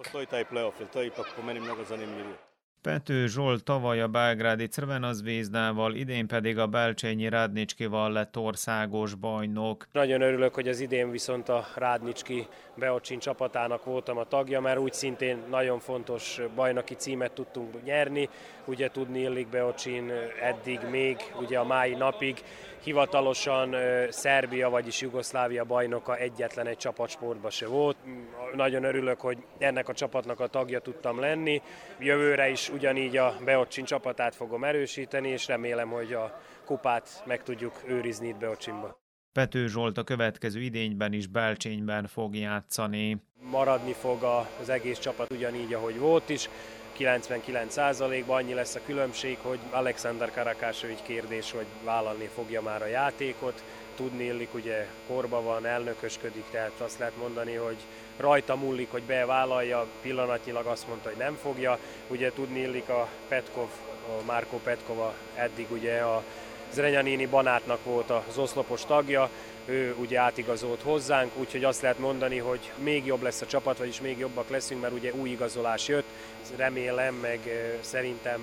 Pető 2.82 3.28
Zsolt 3.28 3.64
tavaly 3.64 4.02
a 4.02 4.08
Belgrádi 4.08 4.68
Crvena 4.68 5.14
Zvézdával, 5.14 5.94
idén 5.94 6.28
pedig 6.28 6.58
a 6.58 6.68
Belcsényi 6.68 7.30
Rádnicskival 7.30 8.12
lett 8.12 8.38
országos 8.38 9.16
bajnok. 9.16 9.88
Nagyon 9.92 10.22
örülök, 10.22 10.54
hogy 10.54 10.68
az 10.68 10.80
idén 10.80 11.12
viszont 11.12 11.50
a 11.50 11.68
Rádnicski 11.76 12.48
Beocsin 12.76 13.20
csapatának 13.20 13.84
voltam 13.84 14.18
a 14.18 14.24
tagja, 14.24 14.62
mert 14.62 14.80
úgy 14.80 14.94
szintén 14.94 15.38
nagyon 15.50 15.80
fontos 15.80 16.42
bajnoki 16.56 16.94
címet 16.94 17.32
tudtunk 17.32 17.84
nyerni. 17.84 18.30
Ugye 18.66 18.90
tudni 18.90 19.20
illik 19.20 19.48
Beocsin 19.48 20.12
eddig 20.42 20.80
még, 20.90 21.18
ugye 21.40 21.60
a 21.60 21.66
mái 21.66 21.94
napig 21.94 22.44
hivatalosan 22.84 23.76
Szerbia, 24.10 24.70
vagyis 24.70 25.02
Jugoszlávia 25.02 25.64
bajnoka 25.64 26.18
egyetlen 26.18 26.68
egy 26.68 26.78
csapatsportban 26.78 27.52
se 27.52 27.68
volt. 27.68 27.98
Nagyon 28.56 28.84
örülök, 28.84 29.20
hogy 29.20 29.38
ennek 29.58 29.90
a 29.90 29.94
csapatnak 29.94 30.40
a 30.40 30.48
tagja 30.48 30.80
tudtam 30.80 31.20
lenni. 31.20 31.62
Jövőre 32.00 32.50
is 32.50 32.70
ugyanígy 32.70 33.18
a 33.18 33.36
Beocsin 33.46 33.86
csapatát 33.86 34.36
fogom 34.36 34.64
erősíteni, 34.64 35.30
és 35.30 35.48
remélem, 35.48 35.90
hogy 35.90 36.14
a 36.14 36.42
kupát 36.66 37.24
meg 37.26 37.44
tudjuk 37.44 37.82
őrizni 37.88 38.28
itt 38.28 38.38
Beocsinba. 38.38 39.00
Pető 39.34 39.68
Zsolt 39.68 39.98
a 39.98 40.04
következő 40.04 40.60
idényben 40.60 41.14
is 41.14 41.28
Belcsényben 41.28 42.08
fog 42.08 42.36
játszani. 42.36 43.18
Maradni 43.52 43.94
fog 43.94 44.24
az 44.62 44.70
egész 44.70 45.00
csapat 45.00 45.32
ugyanígy, 45.32 45.74
ahogy 45.74 46.00
volt 46.00 46.30
is. 46.30 46.50
99%-ban 47.02 48.38
annyi 48.38 48.54
lesz 48.54 48.76
a 48.76 48.80
különbség, 48.86 49.38
hogy 49.42 49.60
Alexander 49.70 50.32
egy 50.82 51.02
kérdés, 51.04 51.52
hogy 51.52 51.66
vállalni 51.84 52.30
fogja 52.36 52.62
már 52.62 52.82
a 52.82 52.88
játékot. 52.88 53.64
Tudni 53.96 54.24
illik, 54.24 54.54
ugye 54.54 54.88
korba 55.08 55.42
van, 55.42 55.66
elnökösködik, 55.66 56.44
tehát 56.52 56.80
azt 56.80 57.00
lehet 57.00 57.18
mondani, 57.18 57.54
hogy 57.54 57.78
rajta 58.18 58.56
múlik, 58.56 58.92
hogy 58.92 59.02
bevállalja, 59.02 59.88
pillanatnyilag 60.02 60.66
azt 60.66 60.88
mondta, 60.88 61.10
hogy 61.10 61.18
nem 61.18 61.38
fogja. 61.42 61.78
Ugye 62.08 62.32
tudni 62.32 62.60
illik 62.60 62.90
a 62.90 63.08
Petkov, 63.28 63.70
a 64.08 64.26
Márko 64.26 64.58
Petkova 64.58 65.14
eddig 65.36 65.72
ugye 65.72 66.00
a 66.00 66.24
Zrenyanini 66.72 67.26
Banátnak 67.26 67.84
volt 67.84 68.10
az 68.10 68.38
oszlopos 68.38 68.86
tagja, 68.86 69.30
ő 69.72 69.96
ugye 70.00 70.20
átigazolt 70.20 70.82
hozzánk, 70.82 71.32
úgyhogy 71.38 71.64
azt 71.64 71.82
lehet 71.82 72.00
mondani, 72.00 72.38
hogy 72.38 72.72
még 72.84 73.06
jobb 73.06 73.22
lesz 73.22 73.42
a 73.42 73.46
csapat, 73.46 73.78
vagyis 73.78 74.02
még 74.02 74.18
jobbak 74.18 74.50
leszünk, 74.50 74.82
mert 74.82 74.94
ugye 74.94 75.14
új 75.14 75.30
igazolás 75.30 75.88
jött. 75.88 76.06
Remélem, 76.56 77.16
meg 77.16 77.40
szerintem 77.82 78.42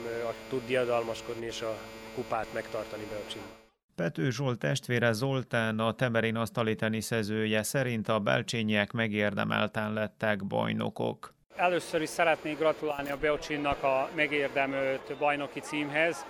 tud 0.49 0.62
diadalmaskodni 0.67 1.47
és 1.47 1.62
a 1.62 1.77
kupát 2.14 2.47
megtartani 2.53 3.03
Belcsinban. 3.11 3.51
Pető 3.95 4.31
Zsolt 4.31 4.59
testvére 4.59 5.12
Zoltán, 5.12 5.79
a 5.79 5.93
Temerin 5.93 6.37
asztali 6.37 6.75
teniszezője 6.75 7.62
szerint 7.62 8.09
a 8.09 8.19
belcsényiek 8.19 8.93
megérdemelten 8.93 9.93
lettek 9.93 10.47
bajnokok. 10.47 11.35
Először 11.57 12.03
is 12.03 12.09
szeretnék 12.09 12.59
gratulálni 12.59 13.11
a 13.11 13.17
Beocsinnak 13.17 13.83
a 13.83 14.09
megérdemelt 14.14 15.17
bajnoki 15.19 15.61
címhez. 15.61 16.27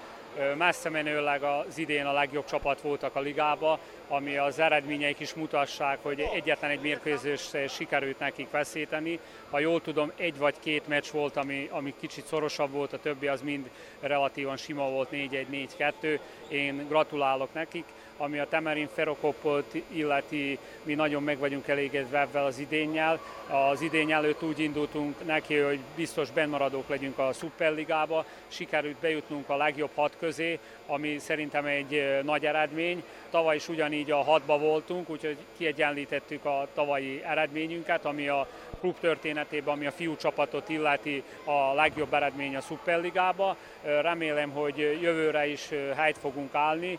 Messze 0.56 0.90
menőleg 0.90 1.42
az 1.42 1.78
idén 1.78 2.06
a 2.06 2.12
legjobb 2.12 2.44
csapat 2.44 2.80
voltak 2.80 3.14
a 3.14 3.20
ligába, 3.20 3.78
ami 4.08 4.36
az 4.36 4.58
eredményeik 4.58 5.20
is 5.20 5.34
mutassák, 5.34 5.98
hogy 6.02 6.20
egyetlen 6.20 6.70
egy 6.70 6.80
mérkőzés 6.80 7.50
sikerült 7.68 8.18
nekik 8.18 8.50
veszíteni. 8.50 9.18
Ha 9.50 9.58
jól 9.58 9.80
tudom, 9.80 10.12
egy 10.16 10.38
vagy 10.38 10.54
két 10.60 10.88
meccs 10.88 11.10
volt, 11.12 11.36
ami, 11.36 11.68
ami 11.72 11.94
kicsit 12.00 12.26
szorosabb 12.26 12.70
volt, 12.70 12.92
a 12.92 12.98
többi 12.98 13.26
az 13.26 13.42
mind 13.42 13.70
relatívan 14.00 14.56
sima 14.56 14.88
volt, 14.88 15.08
4-1, 15.12 15.68
4-2. 16.02 16.18
Én 16.48 16.86
gratulálok 16.88 17.52
nekik. 17.52 17.84
Ami 18.20 18.38
a 18.38 18.48
Temerin 18.48 18.88
Ferokopot 18.94 19.74
illeti, 19.88 20.58
mi 20.82 20.94
nagyon 20.94 21.22
meg 21.22 21.38
vagyunk 21.38 21.68
elégedve 21.68 22.20
ebben 22.20 22.44
az 22.44 22.58
idénnyel. 22.58 23.20
Az 23.48 23.80
idény 23.80 24.12
előtt 24.12 24.42
úgy 24.42 24.58
indultunk 24.58 25.26
neki, 25.26 25.56
hogy 25.56 25.78
biztos 25.96 26.30
bennmaradók 26.30 26.88
legyünk 26.88 27.18
a 27.18 27.32
Superligába. 27.32 28.24
Sikerült 28.48 28.96
bejutnunk 28.96 29.48
a 29.48 29.56
legjobb 29.56 29.90
hat 29.94 30.16
közé, 30.18 30.58
ami 30.86 31.18
szerintem 31.18 31.64
egy 31.64 32.20
nagy 32.22 32.46
eredmény. 32.46 33.02
Tavaly 33.30 33.56
is 33.56 33.68
ugyanígy 33.68 34.10
a 34.10 34.22
hatba 34.22 34.58
voltunk, 34.58 35.10
úgyhogy 35.10 35.36
kiegyenlítettük 35.56 36.44
a 36.44 36.68
tavalyi 36.74 37.22
eredményünket, 37.24 38.04
ami 38.04 38.28
a 38.28 38.48
klub 38.78 38.98
történetében, 38.98 39.74
ami 39.74 39.86
a 39.86 39.90
fiú 39.90 40.16
csapatot 40.16 40.68
illeti 40.68 41.22
a 41.44 41.74
legjobb 41.74 42.14
eredmény 42.14 42.56
a 42.56 42.60
Superligába. 42.60 43.56
Remélem, 43.82 44.50
hogy 44.50 44.78
jövőre 44.78 45.46
is 45.46 45.68
helyt 45.96 46.18
fogunk 46.18 46.54
állni. 46.54 46.98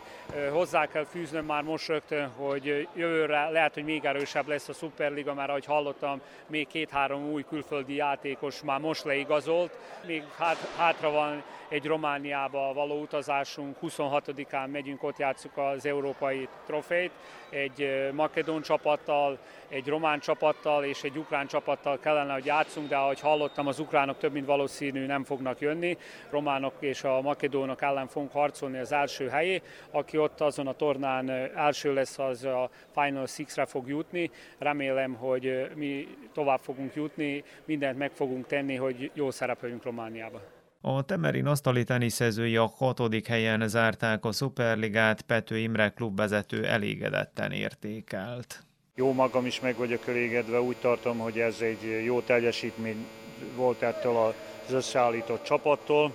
Hozzá 0.52 0.86
kell 0.86 1.04
fűznöm 1.04 1.44
már 1.44 1.62
most 1.62 1.88
rögtön, 1.88 2.28
hogy 2.28 2.88
jövőre 2.94 3.48
lehet, 3.48 3.74
hogy 3.74 3.84
még 3.84 4.04
erősebb 4.04 4.48
lesz 4.48 4.68
a 4.68 4.72
Superliga, 4.72 5.34
mert 5.34 5.48
ahogy 5.48 5.64
hallottam, 5.64 6.20
még 6.46 6.66
két-három 6.66 7.30
új 7.30 7.44
külföldi 7.48 7.94
játékos 7.94 8.62
már 8.62 8.80
most 8.80 9.04
leigazolt. 9.04 9.78
Még 10.06 10.22
hát, 10.38 10.56
hátra 10.76 11.10
van 11.10 11.42
egy 11.68 11.86
Romániába 11.86 12.72
való 12.72 13.00
utazásunk, 13.00 13.76
26-án 13.82 14.70
megyünk, 14.70 15.02
ott 15.02 15.18
játszuk 15.18 15.56
az 15.56 15.86
európai 15.86 16.48
trofét, 16.66 17.10
egy 17.50 18.08
makedón 18.12 18.62
csapattal, 18.62 19.38
egy 19.68 19.88
román 19.88 20.20
csapattal 20.20 20.84
és 20.84 21.02
egy 21.02 21.16
ukrán 21.16 21.46
csapattal 21.46 21.69
kellene, 22.00 22.32
hogy 22.32 22.44
játszunk, 22.44 22.88
de 22.88 22.96
ahogy 22.96 23.20
hallottam, 23.20 23.66
az 23.66 23.78
ukránok 23.78 24.18
több 24.18 24.32
mint 24.32 24.46
valószínű 24.46 25.06
nem 25.06 25.24
fognak 25.24 25.60
jönni. 25.60 25.96
Románok 26.30 26.74
és 26.78 27.04
a 27.04 27.20
makedónok 27.20 27.82
ellen 27.82 28.06
fogunk 28.06 28.32
harcolni 28.32 28.78
az 28.78 28.92
első 28.92 29.28
helyé. 29.28 29.62
Aki 29.90 30.18
ott 30.18 30.40
azon 30.40 30.66
a 30.66 30.72
tornán 30.72 31.30
első 31.56 31.94
lesz, 31.94 32.18
az 32.18 32.44
a 32.44 32.70
Final 32.92 33.26
Six-re 33.26 33.64
fog 33.64 33.88
jutni. 33.88 34.30
Remélem, 34.58 35.14
hogy 35.14 35.70
mi 35.74 36.08
tovább 36.34 36.60
fogunk 36.60 36.94
jutni, 36.94 37.44
mindent 37.64 37.98
meg 37.98 38.10
fogunk 38.10 38.46
tenni, 38.46 38.74
hogy 38.74 39.10
jó 39.14 39.30
szerepeljünk 39.30 39.84
Romániába. 39.84 40.40
A 40.82 41.02
Temerin 41.02 41.46
asztali 41.46 41.84
teniszezői 41.84 42.56
a 42.56 42.66
hatodik 42.76 43.26
helyen 43.26 43.68
zárták 43.68 44.24
a 44.24 44.32
Superligát, 44.32 45.22
Pető 45.22 45.58
Imre 45.58 45.88
klubvezető 45.88 46.66
elégedetten 46.66 47.52
értékelt. 47.52 48.64
Jó 48.94 49.12
magam 49.12 49.46
is 49.46 49.60
meg 49.60 49.76
vagyok 49.76 50.08
elégedve, 50.08 50.60
úgy 50.60 50.76
tartom, 50.76 51.18
hogy 51.18 51.40
ez 51.40 51.60
egy 51.60 52.04
jó 52.04 52.20
teljesítmény 52.20 53.06
volt 53.54 53.82
ettől 53.82 54.16
az 54.16 54.72
összeállított 54.72 55.42
csapattól. 55.44 56.14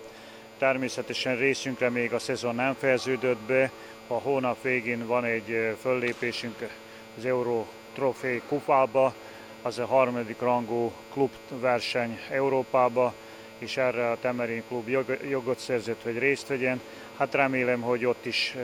Természetesen 0.57 1.37
részünkre 1.37 1.89
még 1.89 2.13
a 2.13 2.19
szezon 2.19 2.55
nem 2.55 2.73
fejeződött 2.73 3.39
be, 3.39 3.71
a 4.07 4.13
hónap 4.13 4.61
végén 4.61 5.07
van 5.07 5.23
egy 5.23 5.75
föllépésünk 5.81 6.69
az 7.17 7.25
Euró 7.25 7.67
Trofé 7.93 8.41
kupába, 8.47 9.13
az 9.61 9.79
a 9.79 9.85
harmadik 9.85 10.39
rangú 10.39 10.91
klubverseny 11.11 12.19
Európába, 12.29 13.13
és 13.57 13.77
erre 13.77 14.11
a 14.11 14.19
Temerin 14.19 14.63
klub 14.67 14.89
jogot 15.29 15.59
szerzett, 15.59 16.01
hogy 16.03 16.17
részt 16.17 16.47
vegyen. 16.47 16.81
Hát 17.17 17.33
remélem, 17.33 17.81
hogy 17.81 18.05
ott 18.05 18.25
is 18.25 18.55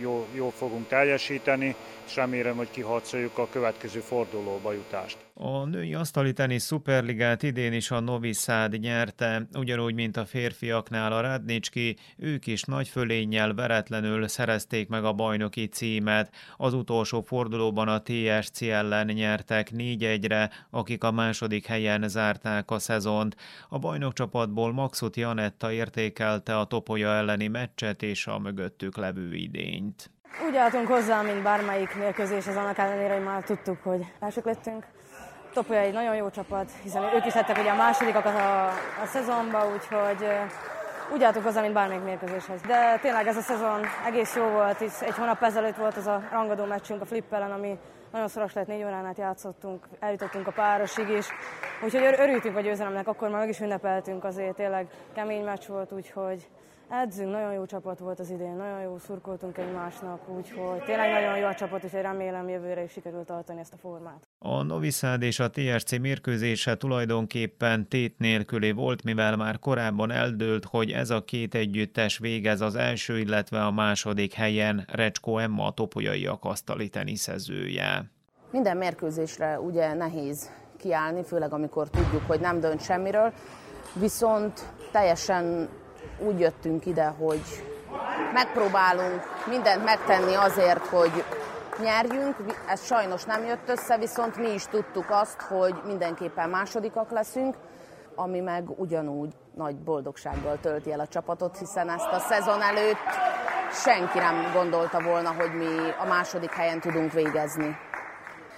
jó, 0.00 0.26
jó 0.34 0.48
fogunk 0.48 0.88
teljesíteni, 0.88 1.74
és 2.06 2.16
remélem, 2.16 2.56
hogy 2.56 2.70
kiharcoljuk 2.70 3.38
a 3.38 3.48
következő 3.48 4.00
fordulóba 4.00 4.72
jutást. 4.72 5.16
A 5.34 5.64
női 5.64 5.94
asztali 5.94 6.32
tenisz 6.32 6.64
szuperligát 6.64 7.42
idén 7.42 7.72
is 7.72 7.90
a 7.90 8.00
Novi 8.00 8.32
Sad 8.32 8.78
nyerte, 8.78 9.46
ugyanúgy, 9.54 9.94
mint 9.94 10.16
a 10.16 10.24
férfiaknál 10.24 11.12
a 11.12 11.20
Radnicski, 11.20 11.96
ők 12.16 12.46
is 12.46 12.62
nagy 12.62 12.88
fölénnyel 12.88 13.54
veretlenül 13.54 14.28
szerezték 14.28 14.88
meg 14.88 15.04
a 15.04 15.12
bajnoki 15.12 15.66
címet. 15.66 16.34
Az 16.56 16.74
utolsó 16.74 17.20
fordulóban 17.20 17.88
a 17.88 18.02
TSC 18.02 18.62
ellen 18.62 19.06
nyertek 19.06 19.70
4-1-re, 19.76 20.50
akik 20.70 21.04
a 21.04 21.10
második 21.10 21.66
helyen 21.66 22.08
zárták 22.08 22.70
a 22.70 22.78
szezont. 22.78 23.36
A 23.68 23.78
bajnokcsapatból 23.78 24.72
Maxut 24.72 25.16
Janetta 25.16 25.72
értékelte 25.72 26.58
a 26.58 26.64
Topolya 26.64 27.08
elleni 27.08 27.48
meccset 27.48 28.02
és 28.02 28.26
a 28.26 28.38
mögöttük 28.38 28.96
levő 28.96 29.34
idényt. 29.34 29.93
Úgy 30.42 30.56
álltunk 30.56 30.88
hozzá, 30.88 31.22
mint 31.22 31.42
bármelyik 31.42 31.94
mérkőzéshez, 31.94 32.56
annak 32.56 32.78
ellenére, 32.78 33.14
hogy 33.14 33.24
már 33.24 33.42
tudtuk, 33.42 33.76
hogy 33.82 34.12
mások 34.20 34.44
lettünk. 34.44 34.84
Topolya 35.52 35.80
egy 35.80 35.92
nagyon 35.92 36.14
jó 36.14 36.30
csapat, 36.30 36.70
hiszen 36.82 37.02
ők 37.14 37.26
is 37.26 37.34
lettek 37.34 37.58
ugye 37.58 37.70
a 37.70 37.76
másodikakat 37.76 38.34
a, 38.34 38.66
a 39.02 39.06
szezonban, 39.06 39.72
úgyhogy 39.72 40.28
úgy 41.12 41.22
álltunk 41.22 41.44
hozzá, 41.44 41.60
mint 41.60 41.72
bármelyik 41.72 42.04
mérkőzéshez. 42.04 42.60
De 42.60 42.98
tényleg 43.00 43.26
ez 43.26 43.36
a 43.36 43.40
szezon 43.40 43.80
egész 44.06 44.36
jó 44.36 44.44
volt, 44.44 44.78
hisz 44.78 45.02
egy 45.02 45.14
hónap 45.14 45.42
ezelőtt 45.42 45.76
volt 45.76 45.96
az 45.96 46.06
a 46.06 46.22
rangadó 46.30 46.64
meccsünk 46.64 47.00
a 47.00 47.04
Flippelen, 47.04 47.52
ami 47.52 47.78
nagyon 48.12 48.28
szoros 48.28 48.52
lett, 48.52 48.66
négy 48.66 48.84
órán 48.84 49.06
át 49.06 49.18
játszottunk, 49.18 49.86
eljutottunk 50.00 50.46
a 50.46 50.52
párosig 50.52 51.08
is. 51.08 51.26
Úgyhogy 51.84 52.14
örültünk 52.18 52.56
a 52.56 52.60
győzelemnek, 52.60 53.08
akkor 53.08 53.28
már 53.28 53.38
meg 53.38 53.48
is 53.48 53.60
ünnepeltünk 53.60 54.24
azért, 54.24 54.54
tényleg 54.54 54.86
kemény 55.14 55.44
meccs 55.44 55.66
volt, 55.66 55.92
úgyhogy 55.92 56.48
Edzünk, 56.88 57.30
nagyon 57.30 57.52
jó 57.52 57.66
csapat 57.66 57.98
volt 57.98 58.20
az 58.20 58.30
idén, 58.30 58.56
nagyon 58.56 58.80
jó 58.80 58.98
szurkoltunk 58.98 59.58
egymásnak, 59.58 60.28
úgyhogy 60.28 60.82
tényleg 60.84 61.12
nagyon 61.12 61.38
jó 61.38 61.46
a 61.46 61.54
csapat, 61.54 61.82
és 61.82 61.92
remélem 61.92 62.48
jövőre 62.48 62.82
is 62.82 62.92
sikerült 62.92 63.26
tartani 63.26 63.60
ezt 63.60 63.72
a 63.72 63.76
formát. 63.76 64.28
A 64.38 64.62
Noviszád 64.62 65.22
és 65.22 65.40
a 65.40 65.50
TSC 65.50 65.98
mérkőzése 65.98 66.76
tulajdonképpen 66.76 67.88
tét 67.88 68.18
nélküli 68.18 68.72
volt, 68.72 69.04
mivel 69.04 69.36
már 69.36 69.58
korábban 69.58 70.10
eldőlt, 70.10 70.64
hogy 70.64 70.90
ez 70.90 71.10
a 71.10 71.24
két 71.24 71.54
együttes 71.54 72.18
végez 72.18 72.60
az 72.60 72.74
első, 72.74 73.18
illetve 73.18 73.64
a 73.64 73.70
második 73.70 74.32
helyen 74.32 74.84
Recsko 74.92 75.38
Emma 75.38 75.66
a 75.66 75.72
topolyaiak 75.72 76.44
asztali 76.44 76.88
teniszezője. 76.88 78.10
Minden 78.50 78.76
mérkőzésre 78.76 79.60
ugye 79.60 79.94
nehéz 79.94 80.50
kiállni, 80.76 81.22
főleg 81.24 81.52
amikor 81.52 81.88
tudjuk, 81.90 82.22
hogy 82.26 82.40
nem 82.40 82.60
dönt 82.60 82.82
semmiről, 82.82 83.32
viszont 84.00 84.72
teljesen 84.92 85.68
úgy 86.18 86.40
jöttünk 86.40 86.86
ide, 86.86 87.14
hogy 87.18 87.42
megpróbálunk 88.32 89.22
mindent 89.48 89.84
megtenni 89.84 90.34
azért, 90.34 90.86
hogy 90.86 91.24
nyerjünk. 91.82 92.36
Ez 92.68 92.84
sajnos 92.84 93.24
nem 93.24 93.44
jött 93.44 93.68
össze, 93.68 93.98
viszont 93.98 94.36
mi 94.36 94.52
is 94.52 94.64
tudtuk 94.64 95.10
azt, 95.10 95.40
hogy 95.40 95.74
mindenképpen 95.86 96.50
másodikak 96.50 97.10
leszünk, 97.10 97.54
ami 98.14 98.40
meg 98.40 98.64
ugyanúgy 98.76 99.32
nagy 99.54 99.76
boldogsággal 99.76 100.58
tölti 100.60 100.92
el 100.92 101.00
a 101.00 101.06
csapatot, 101.06 101.58
hiszen 101.58 101.88
ezt 101.88 102.12
a 102.12 102.18
szezon 102.18 102.62
előtt 102.62 103.08
senki 103.72 104.18
nem 104.18 104.52
gondolta 104.52 105.02
volna, 105.02 105.32
hogy 105.32 105.54
mi 105.54 105.90
a 105.98 106.06
második 106.08 106.50
helyen 106.50 106.80
tudunk 106.80 107.12
végezni 107.12 107.76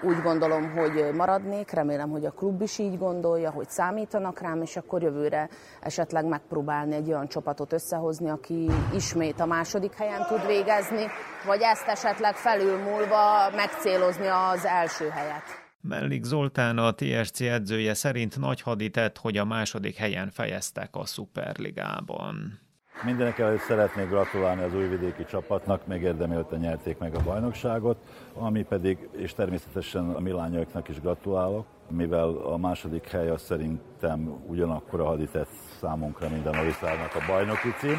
úgy 0.03 0.23
gondolom, 0.23 0.71
hogy 0.71 1.15
maradnék, 1.15 1.71
remélem, 1.71 2.11
hogy 2.11 2.25
a 2.25 2.31
klub 2.31 2.63
is 2.63 2.79
így 2.79 2.99
gondolja, 2.99 3.51
hogy 3.51 3.69
számítanak 3.69 4.41
rám, 4.41 4.63
és 4.63 4.77
akkor 4.77 5.03
jövőre 5.03 5.49
esetleg 5.81 6.25
megpróbálni 6.25 6.95
egy 6.95 7.09
olyan 7.09 7.29
csapatot 7.29 7.73
összehozni, 7.73 8.31
aki 8.31 8.71
ismét 8.95 9.41
a 9.41 9.47
második 9.47 9.95
helyen 9.95 10.27
tud 10.27 10.47
végezni, 10.47 11.07
vagy 11.47 11.61
ezt 11.63 11.87
esetleg 11.87 12.35
felülmúlva 12.35 13.51
megcélozni 13.55 14.27
az 14.27 14.65
első 14.65 15.09
helyet. 15.09 15.65
Mellik 15.81 16.25
Zoltán, 16.25 16.79
a 16.79 16.95
TSC 16.95 17.41
edzője 17.41 17.95
szerint 17.95 18.39
nagy 18.39 18.61
haditett, 18.61 19.19
hogy 19.19 19.37
a 19.37 19.45
második 19.45 19.97
helyen 19.97 20.31
fejeztek 20.31 20.89
a 20.97 21.07
Superligában. 21.07 22.66
Mindenek 23.05 23.39
előtt 23.39 23.61
szeretnék 23.61 24.09
gratulálni 24.09 24.63
az 24.63 24.75
újvidéki 24.75 25.25
csapatnak, 25.25 25.87
megérdemelte 25.87 26.57
nyerték 26.57 26.99
meg 26.99 27.15
a 27.15 27.23
bajnokságot, 27.25 27.97
ami 28.35 28.63
pedig, 28.63 29.09
és 29.17 29.35
természetesen 29.35 30.11
a 30.11 30.21
milányoknak 30.21 30.89
is 30.89 31.01
gratulálok, 31.01 31.67
mivel 31.89 32.29
a 32.29 32.57
második 32.57 33.09
hely 33.09 33.29
az 33.29 33.43
szerintem 33.43 34.43
ugyanakkor 34.47 35.01
a 35.01 35.05
haditett 35.05 35.49
számunkra, 35.81 36.29
mint 36.29 36.47
a 36.47 36.51
Noviszárnak 36.51 37.15
a 37.15 37.33
bajnoki 37.33 37.69
cím. 37.79 37.99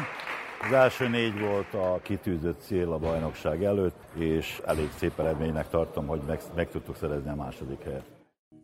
Az 0.66 0.72
első 0.72 1.08
négy 1.08 1.40
volt 1.40 1.74
a 1.74 1.98
kitűzött 2.02 2.60
cél 2.60 2.92
a 2.92 2.98
bajnokság 2.98 3.64
előtt, 3.64 3.98
és 4.14 4.62
elég 4.66 4.90
szép 4.96 5.18
eredménynek 5.18 5.68
tartom, 5.68 6.06
hogy 6.06 6.20
meg, 6.26 6.40
meg 6.54 6.70
tudtuk 6.70 6.96
szerezni 6.96 7.30
a 7.30 7.34
második 7.34 7.82
helyet. 7.82 8.17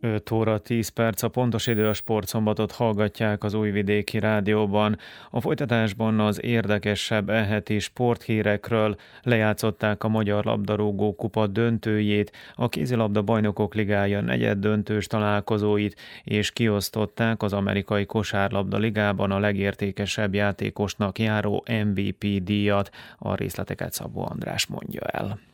5 0.05 0.31
óra 0.31 0.59
10 0.59 0.89
perc 0.89 1.23
a 1.23 1.29
pontos 1.29 1.67
idő 1.67 1.89
a 1.89 1.93
sportszombatot 1.93 2.73
hallgatják 2.73 3.45
az 3.45 3.55
Újvidéki 3.55 4.19
Rádióban. 4.19 4.99
A 5.31 5.41
folytatásban 5.41 6.21
az 6.21 6.43
érdekesebb 6.43 7.29
eheti 7.29 7.79
sporthírekről 7.79 8.97
lejátszották 9.23 10.05
a 10.05 10.09
Magyar 10.09 10.45
Labdarúgó 10.45 11.15
Kupa 11.15 11.47
döntőjét, 11.47 12.33
a 12.55 12.69
kézilabda 12.69 13.23
bajnokok 13.23 13.75
ligája 13.75 14.21
negyed 14.21 14.59
döntős 14.59 15.07
találkozóit, 15.07 16.01
és 16.25 16.51
kiosztották 16.51 17.43
az 17.43 17.53
amerikai 17.53 18.07
kosárlabda 18.07 18.79
ligában 18.79 19.31
a 19.31 19.39
legértékesebb 19.39 20.35
játékosnak 20.35 21.19
járó 21.19 21.65
MVP 21.85 22.43
díjat. 22.43 22.91
A 23.19 23.35
részleteket 23.35 23.93
Szabó 23.93 24.27
András 24.31 24.67
mondja 24.67 25.01
el. 25.01 25.54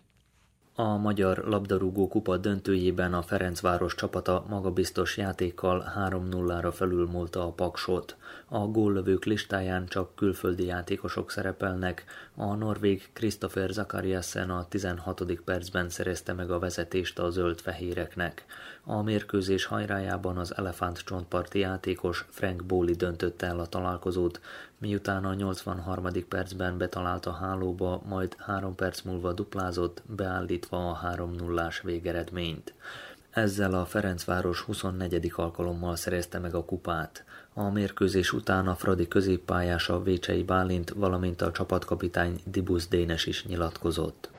A 0.80 0.96
Magyar 0.96 1.38
Labdarúgó 1.38 2.08
Kupa 2.08 2.36
döntőjében 2.36 3.14
a 3.14 3.22
Ferencváros 3.22 3.94
csapata 3.94 4.44
magabiztos 4.48 5.16
játékkal 5.16 5.92
3-0-ra 6.08 6.72
felülmúlta 6.74 7.46
a 7.46 7.50
Paksot. 7.50 8.16
A 8.52 8.58
góllövők 8.58 9.24
listáján 9.24 9.86
csak 9.86 10.14
külföldi 10.14 10.64
játékosok 10.64 11.30
szerepelnek. 11.30 12.04
A 12.34 12.54
norvég 12.54 13.08
Christopher 13.12 13.70
Zakariasen 13.70 14.50
a 14.50 14.68
16. 14.68 15.40
percben 15.44 15.88
szerezte 15.88 16.32
meg 16.32 16.50
a 16.50 16.58
vezetést 16.58 17.18
a 17.18 17.30
zöld-fehéreknek. 17.30 18.44
A 18.84 19.02
mérkőzés 19.02 19.64
hajrájában 19.64 20.36
az 20.36 20.56
Elefánt 20.56 20.98
csontparti 20.98 21.58
játékos 21.58 22.26
Frank 22.28 22.64
Bóli 22.64 22.92
döntötte 22.92 23.46
el 23.46 23.60
a 23.60 23.66
találkozót, 23.66 24.40
miután 24.78 25.24
a 25.24 25.34
83. 25.34 26.06
percben 26.28 26.78
betalált 26.78 27.26
a 27.26 27.32
hálóba, 27.32 28.02
majd 28.08 28.36
három 28.38 28.74
perc 28.74 29.02
múlva 29.02 29.32
duplázott, 29.32 30.02
beállítva 30.06 30.90
a 30.90 31.14
3-0-ás 31.16 31.80
végeredményt. 31.82 32.74
Ezzel 33.30 33.74
a 33.74 33.84
Ferencváros 33.84 34.60
24. 34.60 35.32
alkalommal 35.36 35.96
szerezte 35.96 36.38
meg 36.38 36.54
a 36.54 36.64
kupát. 36.64 37.24
A 37.54 37.70
mérkőzés 37.70 38.32
után 38.32 38.68
a 38.68 38.74
Fradi 38.74 39.08
középpályása 39.08 40.02
Vécsei 40.02 40.42
Bálint, 40.42 40.90
valamint 40.90 41.42
a 41.42 41.50
csapatkapitány 41.50 42.40
Dibusz 42.44 42.88
Dénes 42.88 43.26
is 43.26 43.44
nyilatkozott 43.44 44.30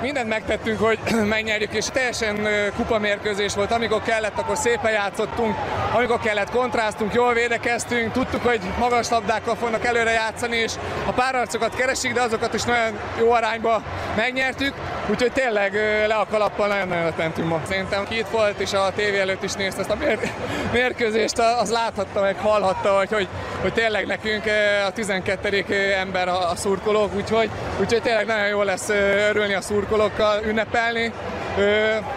mindent 0.00 0.28
megtettünk, 0.28 0.80
hogy 0.80 0.98
megnyerjük, 1.28 1.72
és 1.72 1.86
teljesen 1.92 2.48
kupamérkőzés 2.76 3.54
volt. 3.54 3.72
Amikor 3.72 4.02
kellett, 4.02 4.38
akkor 4.38 4.56
szépen 4.56 4.92
játszottunk, 4.92 5.56
amikor 5.94 6.20
kellett, 6.20 6.50
kontráztunk, 6.50 7.14
jól 7.14 7.32
védekeztünk, 7.32 8.12
tudtuk, 8.12 8.42
hogy 8.42 8.60
magas 8.78 9.08
labdákkal 9.08 9.54
fognak 9.54 9.84
előre 9.84 10.10
játszani, 10.10 10.56
és 10.56 10.72
a 11.06 11.12
párharcokat 11.12 11.74
keresik, 11.74 12.12
de 12.12 12.20
azokat 12.20 12.54
is 12.54 12.62
nagyon 12.62 12.98
jó 13.18 13.32
arányba 13.32 13.82
megnyertük, 14.16 14.74
úgyhogy 15.10 15.32
tényleg 15.32 15.72
le 16.06 16.14
a 16.14 16.26
kalappal 16.30 16.68
nagyon-nagyon 16.68 17.12
mentünk 17.16 17.48
ma. 17.48 17.60
Szerintem 17.68 18.06
ki 18.08 18.18
itt 18.18 18.28
volt, 18.28 18.60
és 18.60 18.72
a 18.72 18.92
tévé 18.96 19.18
előtt 19.18 19.42
is 19.42 19.52
nézte 19.52 19.80
ezt 19.80 19.90
a 19.90 19.94
mér- 19.94 20.32
mérkőzést, 20.72 21.38
az 21.38 21.70
láthatta, 21.70 22.20
meg 22.20 22.36
hallhatta, 22.36 22.96
hogy, 22.96 23.08
hogy, 23.12 23.28
hogy 23.60 23.72
tényleg 23.72 24.06
nekünk 24.06 24.44
a 24.86 24.90
12. 24.90 25.64
ember 25.98 26.28
a, 26.28 26.50
a 26.50 26.56
szurkolók, 26.56 27.14
úgyhogy, 27.14 27.50
úgyhogy 27.80 28.02
tényleg 28.02 28.26
nagyon 28.26 28.46
jó 28.46 28.62
lesz 28.62 28.88
örülni 29.28 29.54
a 29.54 29.59
szurkolók 29.60 30.10
szurkolókkal 30.10 30.50
ünnepelni. 30.50 31.12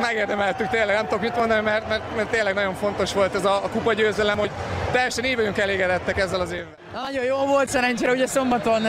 Megérdemeltük 0.02 0.70
tényleg, 0.70 0.96
nem 0.96 1.08
tudok 1.08 1.22
mit 1.22 1.36
mondani, 1.36 1.62
mert, 1.62 1.88
mert, 1.88 2.16
mert 2.16 2.30
tényleg 2.30 2.54
nagyon 2.54 2.74
fontos 2.74 3.14
volt 3.14 3.36
ez 3.36 3.46
a, 3.46 3.56
a 3.56 3.70
kupa 3.70 3.94
győzelem, 3.94 4.38
hogy 4.38 4.50
teljesen 4.92 5.26
így 5.26 5.36
vagyunk 5.36 5.58
elégedettek 5.58 6.18
ezzel 6.18 6.40
az 6.40 6.52
évvel. 6.52 6.76
Nagyon 6.94 7.24
jó 7.24 7.38
volt, 7.46 7.70
szerencsére 7.70 8.12
ugye 8.12 8.28
szombaton 8.28 8.82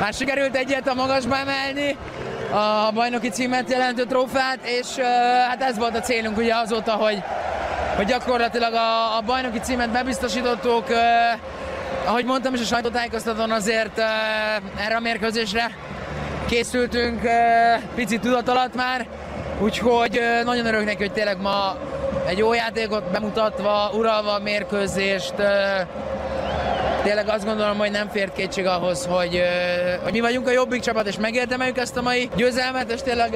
már 0.00 0.12
sikerült 0.12 0.56
egyet 0.56 0.88
a 0.88 0.94
magasba 0.94 1.36
emelni, 1.36 1.96
a 2.52 2.90
bajnoki 2.92 3.28
címet 3.28 3.70
jelentő 3.70 4.04
trófát, 4.04 4.58
és 4.62 4.86
hát 5.48 5.62
ez 5.62 5.78
volt 5.78 5.96
a 5.96 6.00
célunk 6.00 6.36
ugye 6.36 6.54
azóta, 6.54 6.92
hogy, 6.92 7.22
hogy 7.96 8.06
gyakorlatilag 8.06 8.74
a, 8.74 9.16
a 9.16 9.20
bajnoki 9.20 9.58
címet 9.58 9.90
bebiztosítottuk, 9.90 10.84
ahogy 12.04 12.24
mondtam 12.24 12.54
is 12.54 12.60
a 12.60 12.64
sajtótájékoztatón 12.64 13.50
azért 13.50 13.98
erre 14.78 14.96
a 14.96 15.00
mérkőzésre 15.00 15.70
készültünk 16.50 17.20
picit 17.94 18.20
tudat 18.20 18.48
alatt 18.48 18.74
már, 18.74 19.06
úgyhogy 19.60 20.20
nagyon 20.44 20.66
örülök 20.66 20.84
neki, 20.84 21.02
hogy 21.02 21.12
tényleg 21.12 21.40
ma 21.40 21.76
egy 22.26 22.38
jó 22.38 22.54
játékot 22.54 23.10
bemutatva, 23.10 23.90
uralva 23.94 24.32
a 24.32 24.38
mérkőzést, 24.38 25.34
tényleg 27.02 27.28
azt 27.28 27.44
gondolom, 27.44 27.78
hogy 27.78 27.90
nem 27.90 28.08
fér 28.08 28.32
kétség 28.32 28.66
ahhoz, 28.66 29.06
hogy, 29.06 29.42
hogy 30.02 30.12
mi 30.12 30.20
vagyunk 30.20 30.48
a 30.48 30.50
jobbik 30.50 30.80
csapat, 30.80 31.06
és 31.06 31.16
megérdemeljük 31.16 31.78
ezt 31.78 31.96
a 31.96 32.02
mai 32.02 32.28
győzelmet, 32.36 32.90
és 32.90 33.02
tényleg 33.02 33.34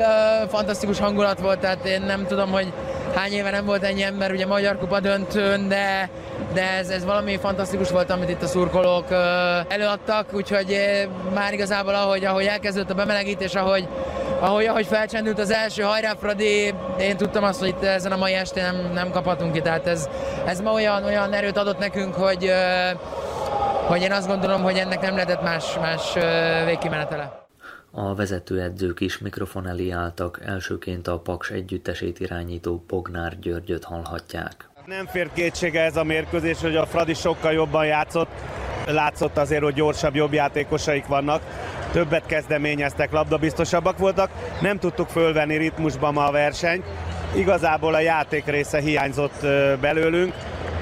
fantasztikus 0.48 0.98
hangulat 0.98 1.40
volt, 1.40 1.59
tehát 1.59 1.85
én 1.85 2.03
nem 2.03 2.27
tudom, 2.27 2.50
hogy 2.50 2.72
hány 3.14 3.33
éve 3.33 3.50
nem 3.50 3.64
volt 3.64 3.83
ennyi 3.83 4.03
ember 4.03 4.31
ugye 4.31 4.46
Magyar 4.46 4.79
Kupa 4.79 5.00
döntőn, 5.00 5.68
de, 5.68 6.11
de 6.53 6.70
ez, 6.70 6.88
ez 6.88 7.05
valami 7.05 7.37
fantasztikus 7.37 7.90
volt, 7.90 8.11
amit 8.11 8.29
itt 8.29 8.42
a 8.42 8.46
szurkolók 8.46 9.05
előadtak, 9.68 10.27
úgyhogy 10.33 10.79
már 11.35 11.53
igazából 11.53 11.94
ahogy, 11.94 12.24
ahogy 12.24 12.44
elkezdődött 12.44 12.90
a 12.90 12.94
bemelegítés, 12.94 13.55
ahogy, 13.55 13.88
ahogy, 14.40 14.66
ahogy 14.66 14.87
felcsendült 14.87 15.38
az 15.38 15.50
első 15.50 15.83
hajrá 15.83 16.12
Fradi, 16.20 16.74
én 16.98 17.16
tudtam 17.16 17.44
azt, 17.44 17.59
hogy 17.59 17.68
itt 17.68 17.83
ezen 17.83 18.12
a 18.12 18.16
mai 18.16 18.33
estén 18.33 18.62
nem, 18.62 18.90
nem 18.92 19.11
kaphatunk 19.11 19.53
ki, 19.53 19.61
tehát 19.61 19.87
ez, 19.87 20.09
ez 20.46 20.61
ma 20.61 20.72
olyan, 20.72 21.05
olyan 21.05 21.33
erőt 21.33 21.57
adott 21.57 21.79
nekünk, 21.79 22.14
hogy, 22.14 22.53
hogy 23.87 24.03
én 24.03 24.12
azt 24.12 24.29
gondolom, 24.29 24.62
hogy 24.62 24.77
ennek 24.77 25.00
nem 25.00 25.14
lehetett 25.14 25.42
más, 25.42 25.64
más 25.81 26.12
végkimenetele. 26.64 27.43
A 27.96 28.14
vezetőedzők 28.14 29.00
is 29.00 29.18
mikrofon 29.18 29.66
elé 29.66 29.90
álltak, 29.90 30.40
elsőként 30.44 31.09
a 31.09 31.18
Paks 31.18 31.50
együttesét 31.50 32.20
irányító 32.20 32.85
Pognár 32.87 33.38
Györgyöt 33.38 33.85
hallhatják. 33.85 34.68
Nem 34.87 35.07
fér 35.07 35.30
kétsége 35.33 35.80
ez 35.80 35.96
a 35.96 36.04
mérkőzés, 36.04 36.61
hogy 36.61 36.76
a 36.76 36.87
Fradi 36.87 37.14
sokkal 37.14 37.52
jobban 37.52 37.87
játszott. 37.87 38.28
Látszott 38.87 39.37
azért, 39.37 39.62
hogy 39.62 39.74
gyorsabb, 39.74 40.14
jobb 40.14 40.33
játékosaik 40.33 41.07
vannak. 41.07 41.42
Többet 41.92 42.26
kezdeményeztek, 42.26 43.12
labdabiztosabbak 43.12 43.98
voltak. 43.98 44.30
Nem 44.61 44.78
tudtuk 44.78 45.09
fölvenni 45.09 45.57
ritmusban 45.57 46.12
ma 46.12 46.26
a 46.26 46.33
versenyt. 46.33 46.85
Igazából 47.37 47.94
a 47.94 48.00
játék 48.00 48.44
része 48.44 48.80
hiányzott 48.80 49.40
belőlünk. 49.80 50.35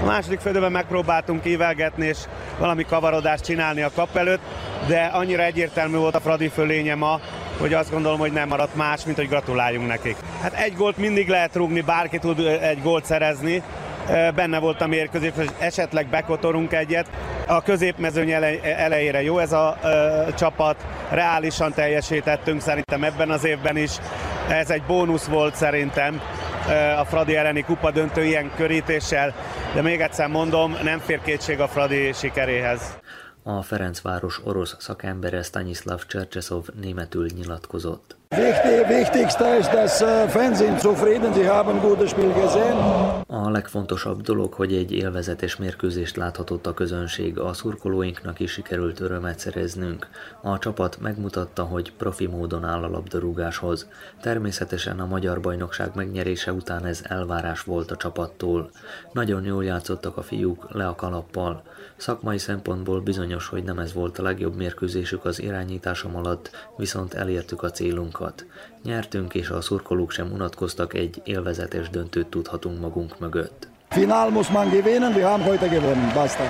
A 0.02 0.04
második 0.04 0.40
félidőben 0.40 0.72
megpróbáltunk 0.72 1.46
ívelgetni 1.46 2.06
és 2.06 2.18
valami 2.58 2.84
kavarodást 2.84 3.44
csinálni 3.44 3.82
a 3.82 3.90
kap 3.94 4.16
előtt, 4.16 4.40
de 4.86 5.10
annyira 5.12 5.42
egyértelmű 5.42 5.96
volt 5.96 6.14
a 6.14 6.20
Fradi 6.20 6.48
fölénye 6.48 6.94
ma, 6.94 7.20
hogy 7.58 7.74
azt 7.74 7.90
gondolom, 7.90 8.18
hogy 8.18 8.32
nem 8.32 8.48
maradt 8.48 8.74
más, 8.74 9.04
mint 9.04 9.16
hogy 9.16 9.28
gratuláljunk 9.28 9.86
nekik. 9.88 10.16
Hát 10.40 10.52
egy 10.52 10.76
gólt 10.76 10.96
mindig 10.96 11.28
lehet 11.28 11.56
rúgni, 11.56 11.80
bárki 11.80 12.18
tud 12.18 12.38
egy 12.62 12.82
gólt 12.82 13.04
szerezni, 13.04 13.62
benne 14.34 14.58
volt 14.58 14.80
a 14.80 14.86
mérkőzés, 14.86 15.30
hogy 15.36 15.50
esetleg 15.58 16.06
bekotorunk 16.06 16.72
egyet. 16.72 17.06
A 17.46 17.62
középmezőny 17.62 18.30
elejére 18.62 19.22
jó 19.22 19.38
ez 19.38 19.52
a 19.52 19.76
ö, 19.82 20.22
csapat, 20.34 20.76
reálisan 21.10 21.72
teljesítettünk 21.72 22.60
szerintem 22.60 23.04
ebben 23.04 23.30
az 23.30 23.44
évben 23.44 23.76
is. 23.76 23.90
Ez 24.48 24.70
egy 24.70 24.82
bónusz 24.82 25.24
volt 25.24 25.54
szerintem 25.54 26.20
a 26.98 27.04
Fradi 27.04 27.36
elleni 27.36 27.62
kupa 27.62 27.90
döntő 27.90 28.24
ilyen 28.24 28.50
körítéssel, 28.56 29.34
de 29.74 29.82
még 29.82 30.00
egyszer 30.00 30.28
mondom, 30.28 30.76
nem 30.82 30.98
fér 30.98 31.20
kétség 31.20 31.60
a 31.60 31.68
Fradi 31.68 32.12
sikeréhez. 32.12 33.00
A 33.42 33.62
Ferencváros 33.62 34.40
orosz 34.44 34.76
szakembere 34.78 35.42
Stanislav 35.42 36.06
Csercseszov 36.06 36.64
németül 36.80 37.26
nyilatkozott. 37.34 38.16
Wichtigste 38.34 39.44
ist, 39.60 39.70
dass 39.74 40.00
äh, 40.00 40.26
Fans 40.26 40.58
sind 40.58 40.80
zufrieden, 40.80 41.34
sie 41.34 41.46
haben 41.46 41.78
gutes 41.82 42.12
Spiel 42.12 42.32
gesehen. 42.32 42.76
A 43.26 43.50
legfontosabb 43.50 44.20
dolog, 44.20 44.52
hogy 44.52 44.74
egy 44.74 44.92
élvezetes 44.92 45.56
mérkőzést 45.56 46.16
láthatott 46.16 46.66
a 46.66 46.74
közönség, 46.74 47.38
a 47.38 47.52
szurkolóinknak 47.52 48.40
is 48.40 48.50
sikerült 48.50 49.00
örömet 49.00 49.38
szereznünk. 49.38 50.08
A 50.42 50.58
csapat 50.58 51.00
megmutatta, 51.00 51.62
hogy 51.62 51.92
profi 51.92 52.26
módon 52.26 52.64
áll 52.64 52.82
a 52.82 52.88
labdarúgáshoz. 52.88 53.88
Természetesen 54.20 55.00
a 55.00 55.06
magyar 55.06 55.40
bajnokság 55.40 55.90
megnyerése 55.94 56.52
után 56.52 56.84
ez 56.84 57.00
elvárás 57.02 57.60
volt 57.60 57.90
a 57.90 57.96
csapattól. 57.96 58.70
Nagyon 59.12 59.44
jól 59.44 59.64
játszottak 59.64 60.16
a 60.16 60.22
fiúk, 60.22 60.66
le 60.70 60.86
a 60.86 60.94
kalappal. 60.94 61.62
Szakmai 61.96 62.38
szempontból 62.38 63.00
bizonyos, 63.00 63.48
hogy 63.48 63.64
nem 63.64 63.78
ez 63.78 63.92
volt 63.92 64.18
a 64.18 64.22
legjobb 64.22 64.56
mérkőzésük 64.56 65.24
az 65.24 65.42
irányításom 65.42 66.16
alatt, 66.16 66.50
viszont 66.76 67.14
elértük 67.14 67.62
a 67.62 67.70
célunkat. 67.70 68.21
Nyertünk, 68.82 69.34
és 69.34 69.48
a 69.48 69.60
szurkolók 69.60 70.10
sem 70.10 70.32
unatkoztak, 70.32 70.94
egy 70.94 71.20
élvezetes 71.24 71.90
döntőt 71.90 72.26
tudhatunk 72.26 72.80
magunk 72.80 73.18
mögött. 73.18 73.68
Finál 73.88 74.30
muss 74.30 74.50
man 74.50 74.68
gewinnen, 74.70 75.12
wir 75.12 75.24
haben 75.24 75.46
heute 75.46 75.66
gewonnen, 75.66 76.12
basta. 76.14 76.42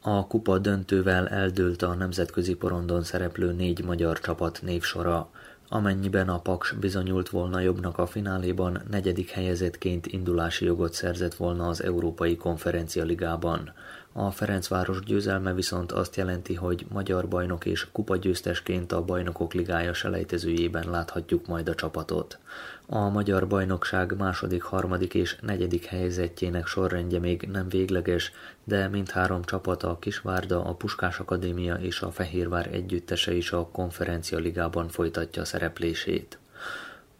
A 0.00 0.26
kupa 0.26 0.58
döntővel 0.58 1.28
eldőlt 1.28 1.82
a 1.82 1.94
nemzetközi 1.94 2.54
porondon 2.54 3.02
szereplő 3.02 3.52
négy 3.52 3.84
magyar 3.84 4.20
csapat 4.20 4.60
névsora. 4.62 5.28
Amennyiben 5.68 6.28
a 6.28 6.38
Paks 6.38 6.72
bizonyult 6.72 7.28
volna 7.28 7.60
jobbnak 7.60 7.98
a 7.98 8.06
fináléban, 8.06 8.82
negyedik 8.90 9.30
helyezettként 9.30 10.06
indulási 10.06 10.64
jogot 10.64 10.92
szerzett 10.92 11.34
volna 11.34 11.68
az 11.68 11.82
Európai 11.82 12.36
Konferencia 12.36 13.04
Ligában. 13.04 13.72
A 14.14 14.30
Ferencváros 14.30 15.00
győzelme 15.00 15.52
viszont 15.54 15.92
azt 15.92 16.16
jelenti, 16.16 16.54
hogy 16.54 16.86
magyar 16.88 17.28
bajnok 17.28 17.64
és 17.64 17.86
kupagyőztesként 17.92 18.92
a 18.92 19.04
Bajnokok 19.04 19.52
Ligája 19.54 19.92
selejtezőjében 19.92 20.90
láthatjuk 20.90 21.46
majd 21.46 21.68
a 21.68 21.74
csapatot. 21.74 22.38
A 22.86 23.08
magyar 23.08 23.46
bajnokság 23.46 24.16
második, 24.16 24.62
harmadik 24.62 25.14
és 25.14 25.36
negyedik 25.40 25.84
helyzetjének 25.84 26.66
sorrendje 26.66 27.18
még 27.18 27.48
nem 27.52 27.68
végleges, 27.68 28.32
de 28.64 28.88
mindhárom 28.88 29.42
csapat 29.42 29.82
a 29.82 29.96
Kisvárda, 30.00 30.64
a 30.64 30.74
Puskás 30.74 31.18
Akadémia 31.18 31.74
és 31.74 32.00
a 32.00 32.10
Fehérvár 32.10 32.68
együttese 32.72 33.32
is 33.32 33.52
a 33.52 33.68
konferencia 33.72 34.38
ligában 34.38 34.88
folytatja 34.88 35.44
szereplését. 35.44 36.38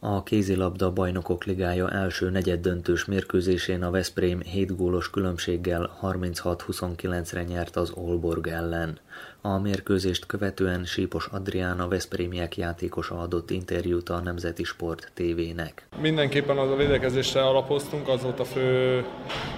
A 0.04 0.22
kézilabda 0.22 0.92
bajnokok 0.92 1.44
ligája 1.44 1.90
első 1.90 2.30
negyeddöntős 2.30 3.04
mérkőzésén 3.04 3.82
a 3.82 3.90
Veszprém 3.90 4.40
7 4.40 4.76
gólos 4.76 5.10
különbséggel 5.10 5.98
36-29-re 6.02 7.42
nyert 7.42 7.76
az 7.76 7.90
Olborg 7.90 8.46
ellen. 8.46 8.98
A 9.44 9.58
mérkőzést 9.58 10.26
követően 10.26 10.84
Sípos 10.84 11.28
Adrián 11.32 11.80
a 11.80 11.88
Veszprémiek 11.88 12.56
játékosa 12.56 13.18
adott 13.18 13.50
interjút 13.50 14.08
a 14.08 14.20
Nemzeti 14.20 14.64
Sport 14.64 15.12
TV-nek. 15.14 15.86
Mindenképpen 16.00 16.58
az 16.58 16.70
a 16.70 16.76
védekezésre 16.76 17.42
alapoztunk, 17.46 18.08
az 18.08 18.22
volt 18.22 18.40
a 18.40 18.44
fő 18.44 19.04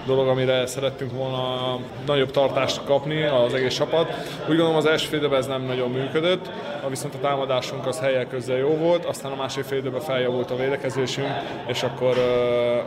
dolog, 0.07 0.29
amire 0.29 0.67
szerettünk 0.67 1.13
volna 1.13 1.79
nagyobb 2.07 2.31
tartást 2.31 2.85
kapni 2.85 3.23
az 3.23 3.55
egész 3.55 3.75
csapat. 3.75 4.09
Úgy 4.41 4.57
gondolom 4.57 4.77
az 4.77 4.87
első 4.87 5.07
fél 5.07 5.35
ez 5.35 5.47
nem 5.47 5.63
nagyon 5.63 5.91
működött, 5.91 6.51
viszont 6.89 7.15
a 7.15 7.19
támadásunk 7.19 7.87
az 7.87 8.01
helyek 8.01 8.29
közel 8.29 8.57
jó 8.57 8.77
volt, 8.77 9.05
aztán 9.05 9.33
a 9.33 9.37
másik 9.37 9.65
fél 9.65 9.79
időben 9.79 10.01
feljavult 10.01 10.51
a 10.51 10.57
védekezésünk, 10.57 11.29
és 11.67 11.83
akkor, 11.83 12.19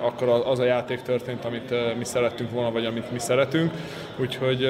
akkor 0.01 0.43
az 0.45 0.59
a 0.59 0.63
játék 0.63 1.01
történt, 1.01 1.45
amit 1.45 1.97
mi 1.97 2.05
szerettünk 2.05 2.51
volna, 2.51 2.71
vagy 2.71 2.85
amit 2.85 3.11
mi 3.11 3.19
szeretünk. 3.19 3.71
Úgyhogy 4.19 4.63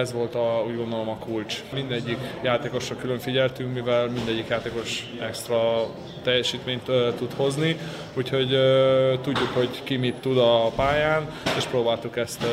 ez 0.00 0.12
volt 0.12 0.34
a, 0.34 0.64
úgy 0.66 0.76
gondolom 0.76 1.08
a 1.08 1.16
kulcs 1.18 1.62
mindegyik 1.74 2.18
játékosra 2.42 2.96
külön 2.96 3.18
figyeltünk, 3.18 3.74
mivel 3.74 4.08
mindegyik 4.08 4.48
játékos 4.48 5.10
extra 5.20 5.86
teljesítményt 6.22 6.88
uh, 6.88 7.14
tud 7.14 7.32
hozni, 7.36 7.76
úgyhogy 8.14 8.54
uh, 8.54 9.20
tudjuk, 9.20 9.48
hogy 9.54 9.82
ki 9.84 9.96
mit 9.96 10.14
tud 10.14 10.38
a 10.38 10.72
pályán, 10.76 11.30
és 11.56 11.64
próbáltuk 11.64 12.16
ezt 12.16 12.42
uh, 12.42 12.48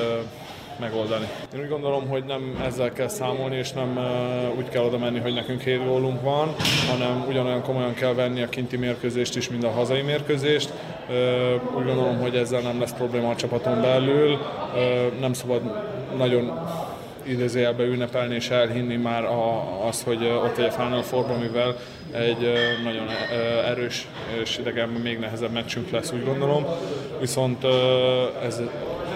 megoldani. 0.80 1.28
Én 1.56 1.62
úgy 1.62 1.70
gondolom, 1.70 2.08
hogy 2.08 2.24
nem 2.24 2.62
ezzel 2.66 2.92
kell 2.92 3.08
számolni, 3.08 3.56
és 3.56 3.72
nem 3.72 3.98
uh, 3.98 4.58
úgy 4.58 4.70
kell 4.70 4.84
oda 4.84 4.98
menni, 4.98 5.20
hogy 5.20 5.34
nekünk 5.34 5.62
hét 5.62 5.86
gólunk 5.86 6.22
van, 6.22 6.56
hanem 6.90 7.26
ugyanolyan 7.28 7.62
komolyan 7.62 7.94
kell 7.94 8.14
venni 8.14 8.42
a 8.42 8.50
kinti 8.50 8.78
mérkőzést 8.78 9.36
is, 9.36 9.50
mint 9.50 9.64
a 9.64 9.72
hazai 9.72 10.02
mérkőzést. 10.02 10.74
Uh, 11.10 11.78
úgy 11.78 11.86
gondolom, 11.86 12.20
hogy 12.20 12.36
ezzel 12.36 12.62
nem 12.62 12.80
lesz 12.80 12.94
probléma 12.94 13.30
a 13.30 13.36
csapaton 13.36 13.82
belül. 13.82 14.32
Uh, 14.32 15.20
nem 15.20 15.34
szabad 15.34 15.62
nagyon 16.18 16.60
idézőjelben 17.24 17.88
ünnepelni 17.88 18.36
és 18.36 18.50
elhinni 18.50 18.96
már 18.96 19.24
a, 19.24 19.88
az, 19.88 20.04
hogy 20.04 20.26
ott 20.26 20.58
egy 20.58 20.66
a 20.66 20.72
Final 20.72 21.02
four 21.02 21.38
mivel 21.38 21.76
egy 22.12 22.54
nagyon 22.84 23.08
erős 23.66 24.08
és 24.42 24.58
idegen 24.58 24.90
még 24.90 25.20
nehezebb 25.20 25.52
meccsünk 25.52 25.90
lesz, 25.90 26.12
úgy 26.12 26.24
gondolom. 26.24 26.66
Viszont 27.20 27.64
ez, 28.44 28.62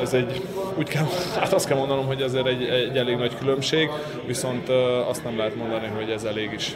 ez 0.02 0.14
egy, 0.14 0.42
úgy 0.78 0.88
kell, 0.88 1.06
hát 1.40 1.54
azt 1.54 1.68
kell 1.68 1.78
mondanom, 1.78 2.06
hogy 2.06 2.22
ezért 2.22 2.48
egy, 2.48 2.64
egy 2.64 2.98
elég 2.98 3.18
nagy 3.18 3.38
különbség, 3.38 3.90
viszont 4.26 4.70
azt 5.08 5.24
nem 5.24 5.38
lehet 5.38 5.56
mondani, 5.56 5.88
hogy 5.88 6.10
ez 6.10 6.24
elég 6.24 6.54
is. 6.54 6.76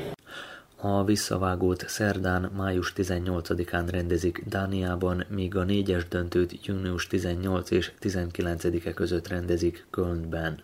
A 0.82 1.04
visszavágót 1.04 1.88
szerdán, 1.88 2.52
május 2.58 2.94
18-án 2.96 3.88
rendezik 3.92 4.44
Dániában, 4.46 5.26
míg 5.30 5.56
a 5.56 5.64
négyes 5.64 6.08
döntőt 6.08 6.66
június 6.66 7.08
18 7.08 7.72
és 7.72 7.92
19-e 8.02 8.94
között 8.94 9.28
rendezik 9.28 9.86
Kölnben. 9.90 10.64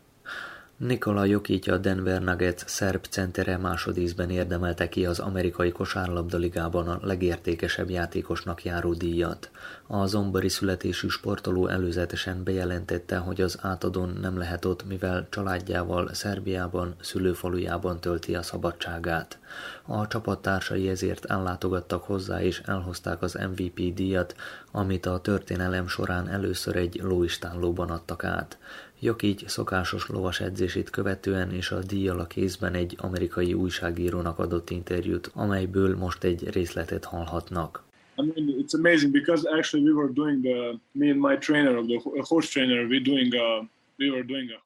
Nikola 0.77 1.25
Jokic 1.25 1.67
a 1.67 1.77
Denver 1.77 2.21
Nuggets 2.21 2.65
szerb 2.65 3.05
centere 3.09 3.57
másodízben 3.57 4.29
érdemelte 4.29 4.89
ki 4.89 5.05
az 5.05 5.19
amerikai 5.19 5.71
kosárlabdaligában 5.71 6.87
a 6.87 6.99
legértékesebb 7.01 7.89
játékosnak 7.89 8.63
járó 8.63 8.93
díjat. 8.93 9.49
A 9.87 10.05
zombori 10.05 10.49
születésű 10.49 11.07
sportoló 11.07 11.67
előzetesen 11.67 12.43
bejelentette, 12.43 13.17
hogy 13.17 13.41
az 13.41 13.57
átadón 13.61 14.17
nem 14.21 14.37
lehet 14.37 14.65
ott, 14.65 14.87
mivel 14.87 15.27
családjával 15.29 16.13
Szerbiában, 16.13 16.95
szülőfalujában 17.01 17.99
tölti 17.99 18.35
a 18.35 18.41
szabadságát. 18.41 19.39
A 19.85 20.07
csapattársai 20.07 20.89
ezért 20.89 21.25
ellátogattak 21.25 22.03
hozzá 22.03 22.41
és 22.41 22.61
elhozták 22.65 23.21
az 23.21 23.33
MVP 23.33 23.93
díjat, 23.93 24.35
amit 24.71 25.05
a 25.05 25.19
történelem 25.19 25.87
során 25.87 26.27
először 26.29 26.75
egy 26.75 26.99
lóistállóban 27.03 27.89
adtak 27.89 28.23
át. 28.23 28.57
Jokic 29.05 29.49
szokásos 29.49 30.07
lovas 30.07 30.39
edzését 30.39 30.89
követően 30.89 31.51
és 31.51 31.71
a 31.71 31.79
díjjal 31.79 32.19
a 32.19 32.27
kézben 32.27 32.73
egy 32.73 32.95
amerikai 32.97 33.53
újságírónak 33.53 34.39
adott 34.39 34.69
interjút, 34.69 35.31
amelyből 35.33 35.97
most 35.97 36.23
egy 36.23 36.49
részletet 36.49 37.05
hallhatnak. 37.05 37.83
I 38.17 38.21
mean, 38.21 38.65
it's 38.65 38.73
amazing 38.73 39.11
because 39.11 39.49
actually 39.49 39.89
we 39.89 39.93
were 39.93 40.11
doing 40.13 40.43
the 40.43 40.79
me 40.91 41.09
and 41.11 41.19
my 41.19 41.37
trainer 41.37 41.83
the 41.85 41.99
horse 42.29 42.49
trainer, 42.51 42.85
we 42.87 42.99
doing 42.99 43.33
a 43.33 43.67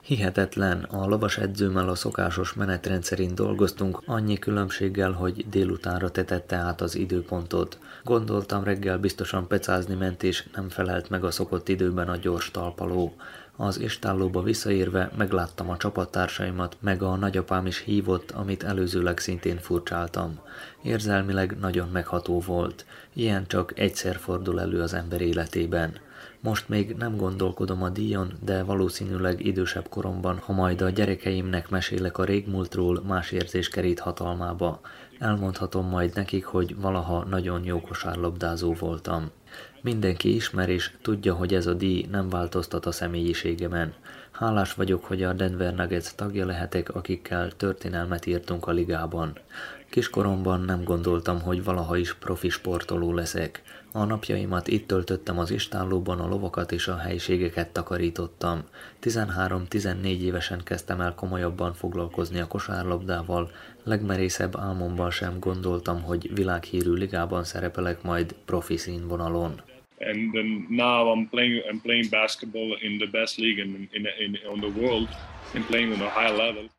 Hihetetlen, 0.02 0.84
a 0.84 1.08
lovas 1.08 1.38
edzőmmel 1.38 1.90
a 1.90 1.96
szokásos 1.96 2.54
menetrend 2.54 3.04
szerint 3.04 3.34
dolgoztunk, 3.34 4.02
annyi 4.06 4.40
különbséggel, 4.40 5.12
hogy 5.12 5.46
délutánra 5.50 6.12
tetette 6.12 6.56
át 6.56 6.82
az 6.82 6.96
időpontot. 6.96 7.80
Gondoltam 8.04 8.64
reggel 8.64 9.00
biztosan 9.00 9.48
pecázni 9.48 9.96
ment 9.96 10.24
és 10.24 10.44
nem 10.56 10.70
felelt 10.70 11.10
meg 11.10 11.24
a 11.24 11.32
szokott 11.32 11.70
időben 11.70 12.08
a 12.08 12.18
gyors 12.18 12.52
talpaló. 12.52 13.16
Az 13.62 13.80
istállóba 13.80 14.42
visszaérve 14.42 15.12
megláttam 15.18 15.70
a 15.70 15.78
csapattársaimat, 15.78 16.78
meg 16.80 17.02
a 17.02 17.16
nagyapám 17.16 17.66
is 17.66 17.78
hívott, 17.78 18.32
amit 18.32 18.64
előzőleg 18.64 19.18
szintén 19.18 19.58
furcsáltam. 19.58 20.40
Érzelmileg 20.84 21.58
nagyon 21.60 21.90
megható 21.90 22.40
volt. 22.40 22.86
Ilyen 23.14 23.48
csak 23.48 23.80
egyszer 23.80 24.16
fordul 24.16 24.62
elő 24.62 24.82
az 24.82 24.94
ember 24.94 25.22
életében. 25.22 25.94
Most 26.40 26.70
még 26.70 26.96
nem 26.96 27.18
gondolkodom 27.18 27.84
a 27.84 27.90
díjon, 27.90 28.34
de 28.44 28.64
valószínűleg 28.64 29.46
idősebb 29.46 29.88
koromban, 29.90 30.38
ha 30.38 30.54
majd 30.54 30.82
a 30.82 30.90
gyerekeimnek 30.90 31.70
mesélek 31.70 32.18
a 32.18 32.24
régmúltról, 32.24 33.04
más 33.08 33.32
érzés 33.32 33.70
kerít 33.70 34.00
hatalmába. 34.00 34.80
Elmondhatom 35.18 35.88
majd 35.88 36.16
nekik, 36.16 36.46
hogy 36.46 36.76
valaha 36.82 37.24
nagyon 37.24 37.64
jó 37.64 37.82
kosárlabdázó 37.82 38.74
voltam. 38.74 39.32
Mindenki 39.82 40.36
ismer 40.36 40.70
és 40.70 40.92
tudja, 41.02 41.34
hogy 41.34 41.54
ez 41.54 41.68
a 41.68 41.74
díj 41.74 42.06
nem 42.12 42.30
változtat 42.30 42.86
a 42.86 42.92
személyiségemen. 42.92 43.94
Hálás 44.32 44.74
vagyok, 44.74 45.06
hogy 45.06 45.24
a 45.24 45.34
Denver 45.34 45.74
Nuggets 45.74 46.12
tagja 46.16 46.46
lehetek, 46.46 46.96
akikkel 46.96 47.52
történelmet 47.52 48.26
írtunk 48.26 48.68
a 48.68 48.72
ligában. 48.72 49.38
Kiskoromban 49.90 50.62
nem 50.62 50.84
gondoltam, 50.84 51.42
hogy 51.42 51.64
valaha 51.64 51.98
is 51.98 52.14
profi 52.14 52.50
sportoló 52.50 53.14
leszek. 53.14 53.62
A 53.92 54.04
napjaimat 54.04 54.68
itt 54.68 54.88
töltöttem 54.88 55.40
az 55.40 55.52
istállóban, 55.52 56.20
a 56.20 56.28
lovakat 56.28 56.72
és 56.72 56.88
a 56.88 56.98
helyiségeket 56.98 57.70
takarítottam. 57.70 58.64
13-14 59.02 60.04
évesen 60.04 60.64
kezdtem 60.64 61.02
el 61.02 61.16
komolyabban 61.16 61.74
foglalkozni 61.74 62.40
a 62.40 62.48
kosárlabdával, 62.48 63.52
legmerészebb 63.84 64.58
álmomban 64.58 65.12
sem 65.12 65.40
gondoltam, 65.40 66.02
hogy 66.02 66.34
világhírű 66.34 66.92
ligában 66.92 67.44
szerepelek 67.44 68.02
majd 68.02 68.36
profi 68.46 68.78
színvonalon. 68.78 69.62
And 70.00 70.34
now 70.70 71.14
I'm 71.14 71.28
playing 71.82 72.10
basketball 72.10 72.78
in 72.82 72.98
the 72.98 73.08
best 73.12 73.38
league 73.38 73.64
in 73.64 74.40
on 74.48 74.60
the 74.60 74.82
world 74.82 75.08
and 75.56 75.66
playing 75.66 75.92
on 75.92 76.02
a 76.02 76.10
high 76.20 76.38
level. 76.38 76.70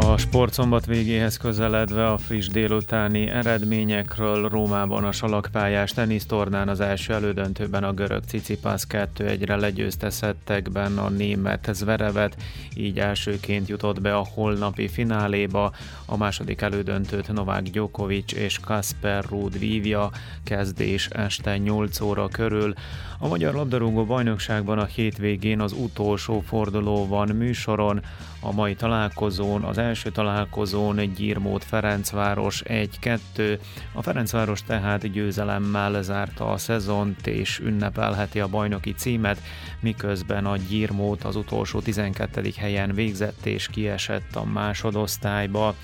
A 0.00 0.16
sportszombat 0.16 0.86
végéhez 0.86 1.36
közeledve 1.36 2.06
a 2.06 2.18
friss 2.18 2.46
délutáni 2.46 3.28
eredményekről 3.28 4.48
Rómában 4.48 5.04
a 5.04 5.12
salakpályás 5.12 5.90
tenisztornán 5.90 6.68
az 6.68 6.80
első 6.80 7.12
elődöntőben 7.12 7.84
a 7.84 7.92
görög 7.92 8.22
Cicipász 8.26 8.86
2-1-re 8.90 9.56
legyőzte 9.56 10.10
szettekben 10.10 10.98
a 10.98 11.08
német 11.08 11.68
Zverevet, 11.72 12.36
így 12.76 12.98
elsőként 12.98 13.68
jutott 13.68 14.00
be 14.00 14.16
a 14.16 14.26
holnapi 14.34 14.88
fináléba. 14.88 15.72
A 16.06 16.16
második 16.16 16.60
elődöntőt 16.60 17.32
Novák 17.32 17.62
Djokovic 17.62 18.32
és 18.32 18.58
Kasper 18.58 19.24
Ruud 19.24 19.58
vívja, 19.58 20.10
kezdés 20.44 21.06
este 21.06 21.56
8 21.56 22.00
óra 22.00 22.28
körül. 22.28 22.74
A 23.18 23.28
Magyar 23.28 23.54
Labdarúgó 23.54 24.04
Bajnokságban 24.04 24.78
a 24.78 24.84
hétvégén 24.84 25.60
az 25.60 25.72
utolsó 25.72 26.40
forduló 26.40 27.06
van 27.06 27.28
műsoron, 27.28 28.00
a 28.40 28.52
mai 28.52 28.74
találkozón, 28.74 29.62
az 29.62 29.78
első 29.88 30.10
találkozón 30.10 31.12
Gyirmót 31.14 31.64
Ferencváros 31.64 32.62
1-2. 32.66 33.58
A 33.92 34.02
Ferencváros 34.02 34.62
tehát 34.62 35.12
győzelemmel 35.12 36.02
zárta 36.02 36.50
a 36.50 36.58
szezont 36.58 37.26
és 37.26 37.58
ünnepelheti 37.58 38.40
a 38.40 38.48
bajnoki 38.48 38.92
címet, 38.92 39.42
miközben 39.80 40.46
a 40.46 40.56
Gyirmót 40.56 41.24
az 41.24 41.36
utolsó 41.36 41.80
12. 41.80 42.52
helyen 42.56 42.94
végzett 42.94 43.46
és 43.46 43.68
kiesett 43.68 44.36
a 44.36 44.44
másodosztályba. 44.44 45.74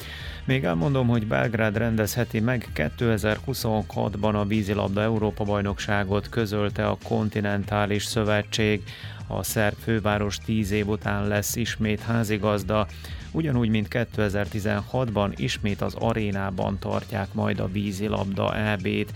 Még 0.45 0.65
elmondom, 0.65 1.09
hogy 1.09 1.27
Belgrád 1.27 1.77
rendezheti 1.77 2.41
meg 2.41 2.69
2026-ban 2.75 4.35
a 4.35 4.45
vízilabda 4.45 5.03
Európa 5.03 5.45
bajnokságot 5.45 6.29
közölte 6.29 6.87
a 6.87 6.99
Kontinentális 7.05 8.05
Szövetség. 8.05 8.83
A 9.27 9.43
szerb 9.43 9.77
főváros 9.83 10.39
10 10.39 10.71
év 10.71 10.89
után 10.89 11.29
lesz 11.29 11.57
ismét 11.57 12.01
házigazda, 12.01 12.87
ugyanúgy, 13.35 13.69
mint 13.69 13.87
2016-ban 13.91 15.33
ismét 15.37 15.81
az 15.81 15.95
arénában 15.95 16.79
tartják 16.79 17.33
majd 17.33 17.61
a 17.61 17.69
vízilabda 17.69 18.57
EB-t. 18.57 19.13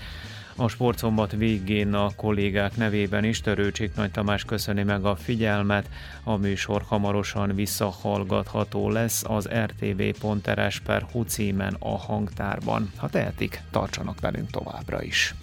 A 0.57 0.69
sportszombat 0.69 1.33
végén 1.33 1.95
a 1.95 2.11
kollégák 2.17 2.77
nevében 2.77 3.25
is 3.25 3.41
Törőcsik 3.41 3.95
Nagy 3.95 4.11
Tamás 4.11 4.45
köszöni 4.45 4.83
meg 4.83 5.05
a 5.05 5.17
figyelmet. 5.17 5.89
A 6.23 6.37
műsor 6.37 6.83
hamarosan 6.83 7.55
visszahallgatható 7.55 8.91
lesz 8.91 9.25
az 9.27 9.49
rtv.rs 9.49 10.81
per 10.81 11.07
címen 11.27 11.77
a 11.79 11.99
hangtárban. 11.99 12.93
Ha 12.97 13.09
tehetik, 13.09 13.63
tartsanak 13.71 14.21
velünk 14.21 14.51
továbbra 14.51 15.03
is. 15.03 15.35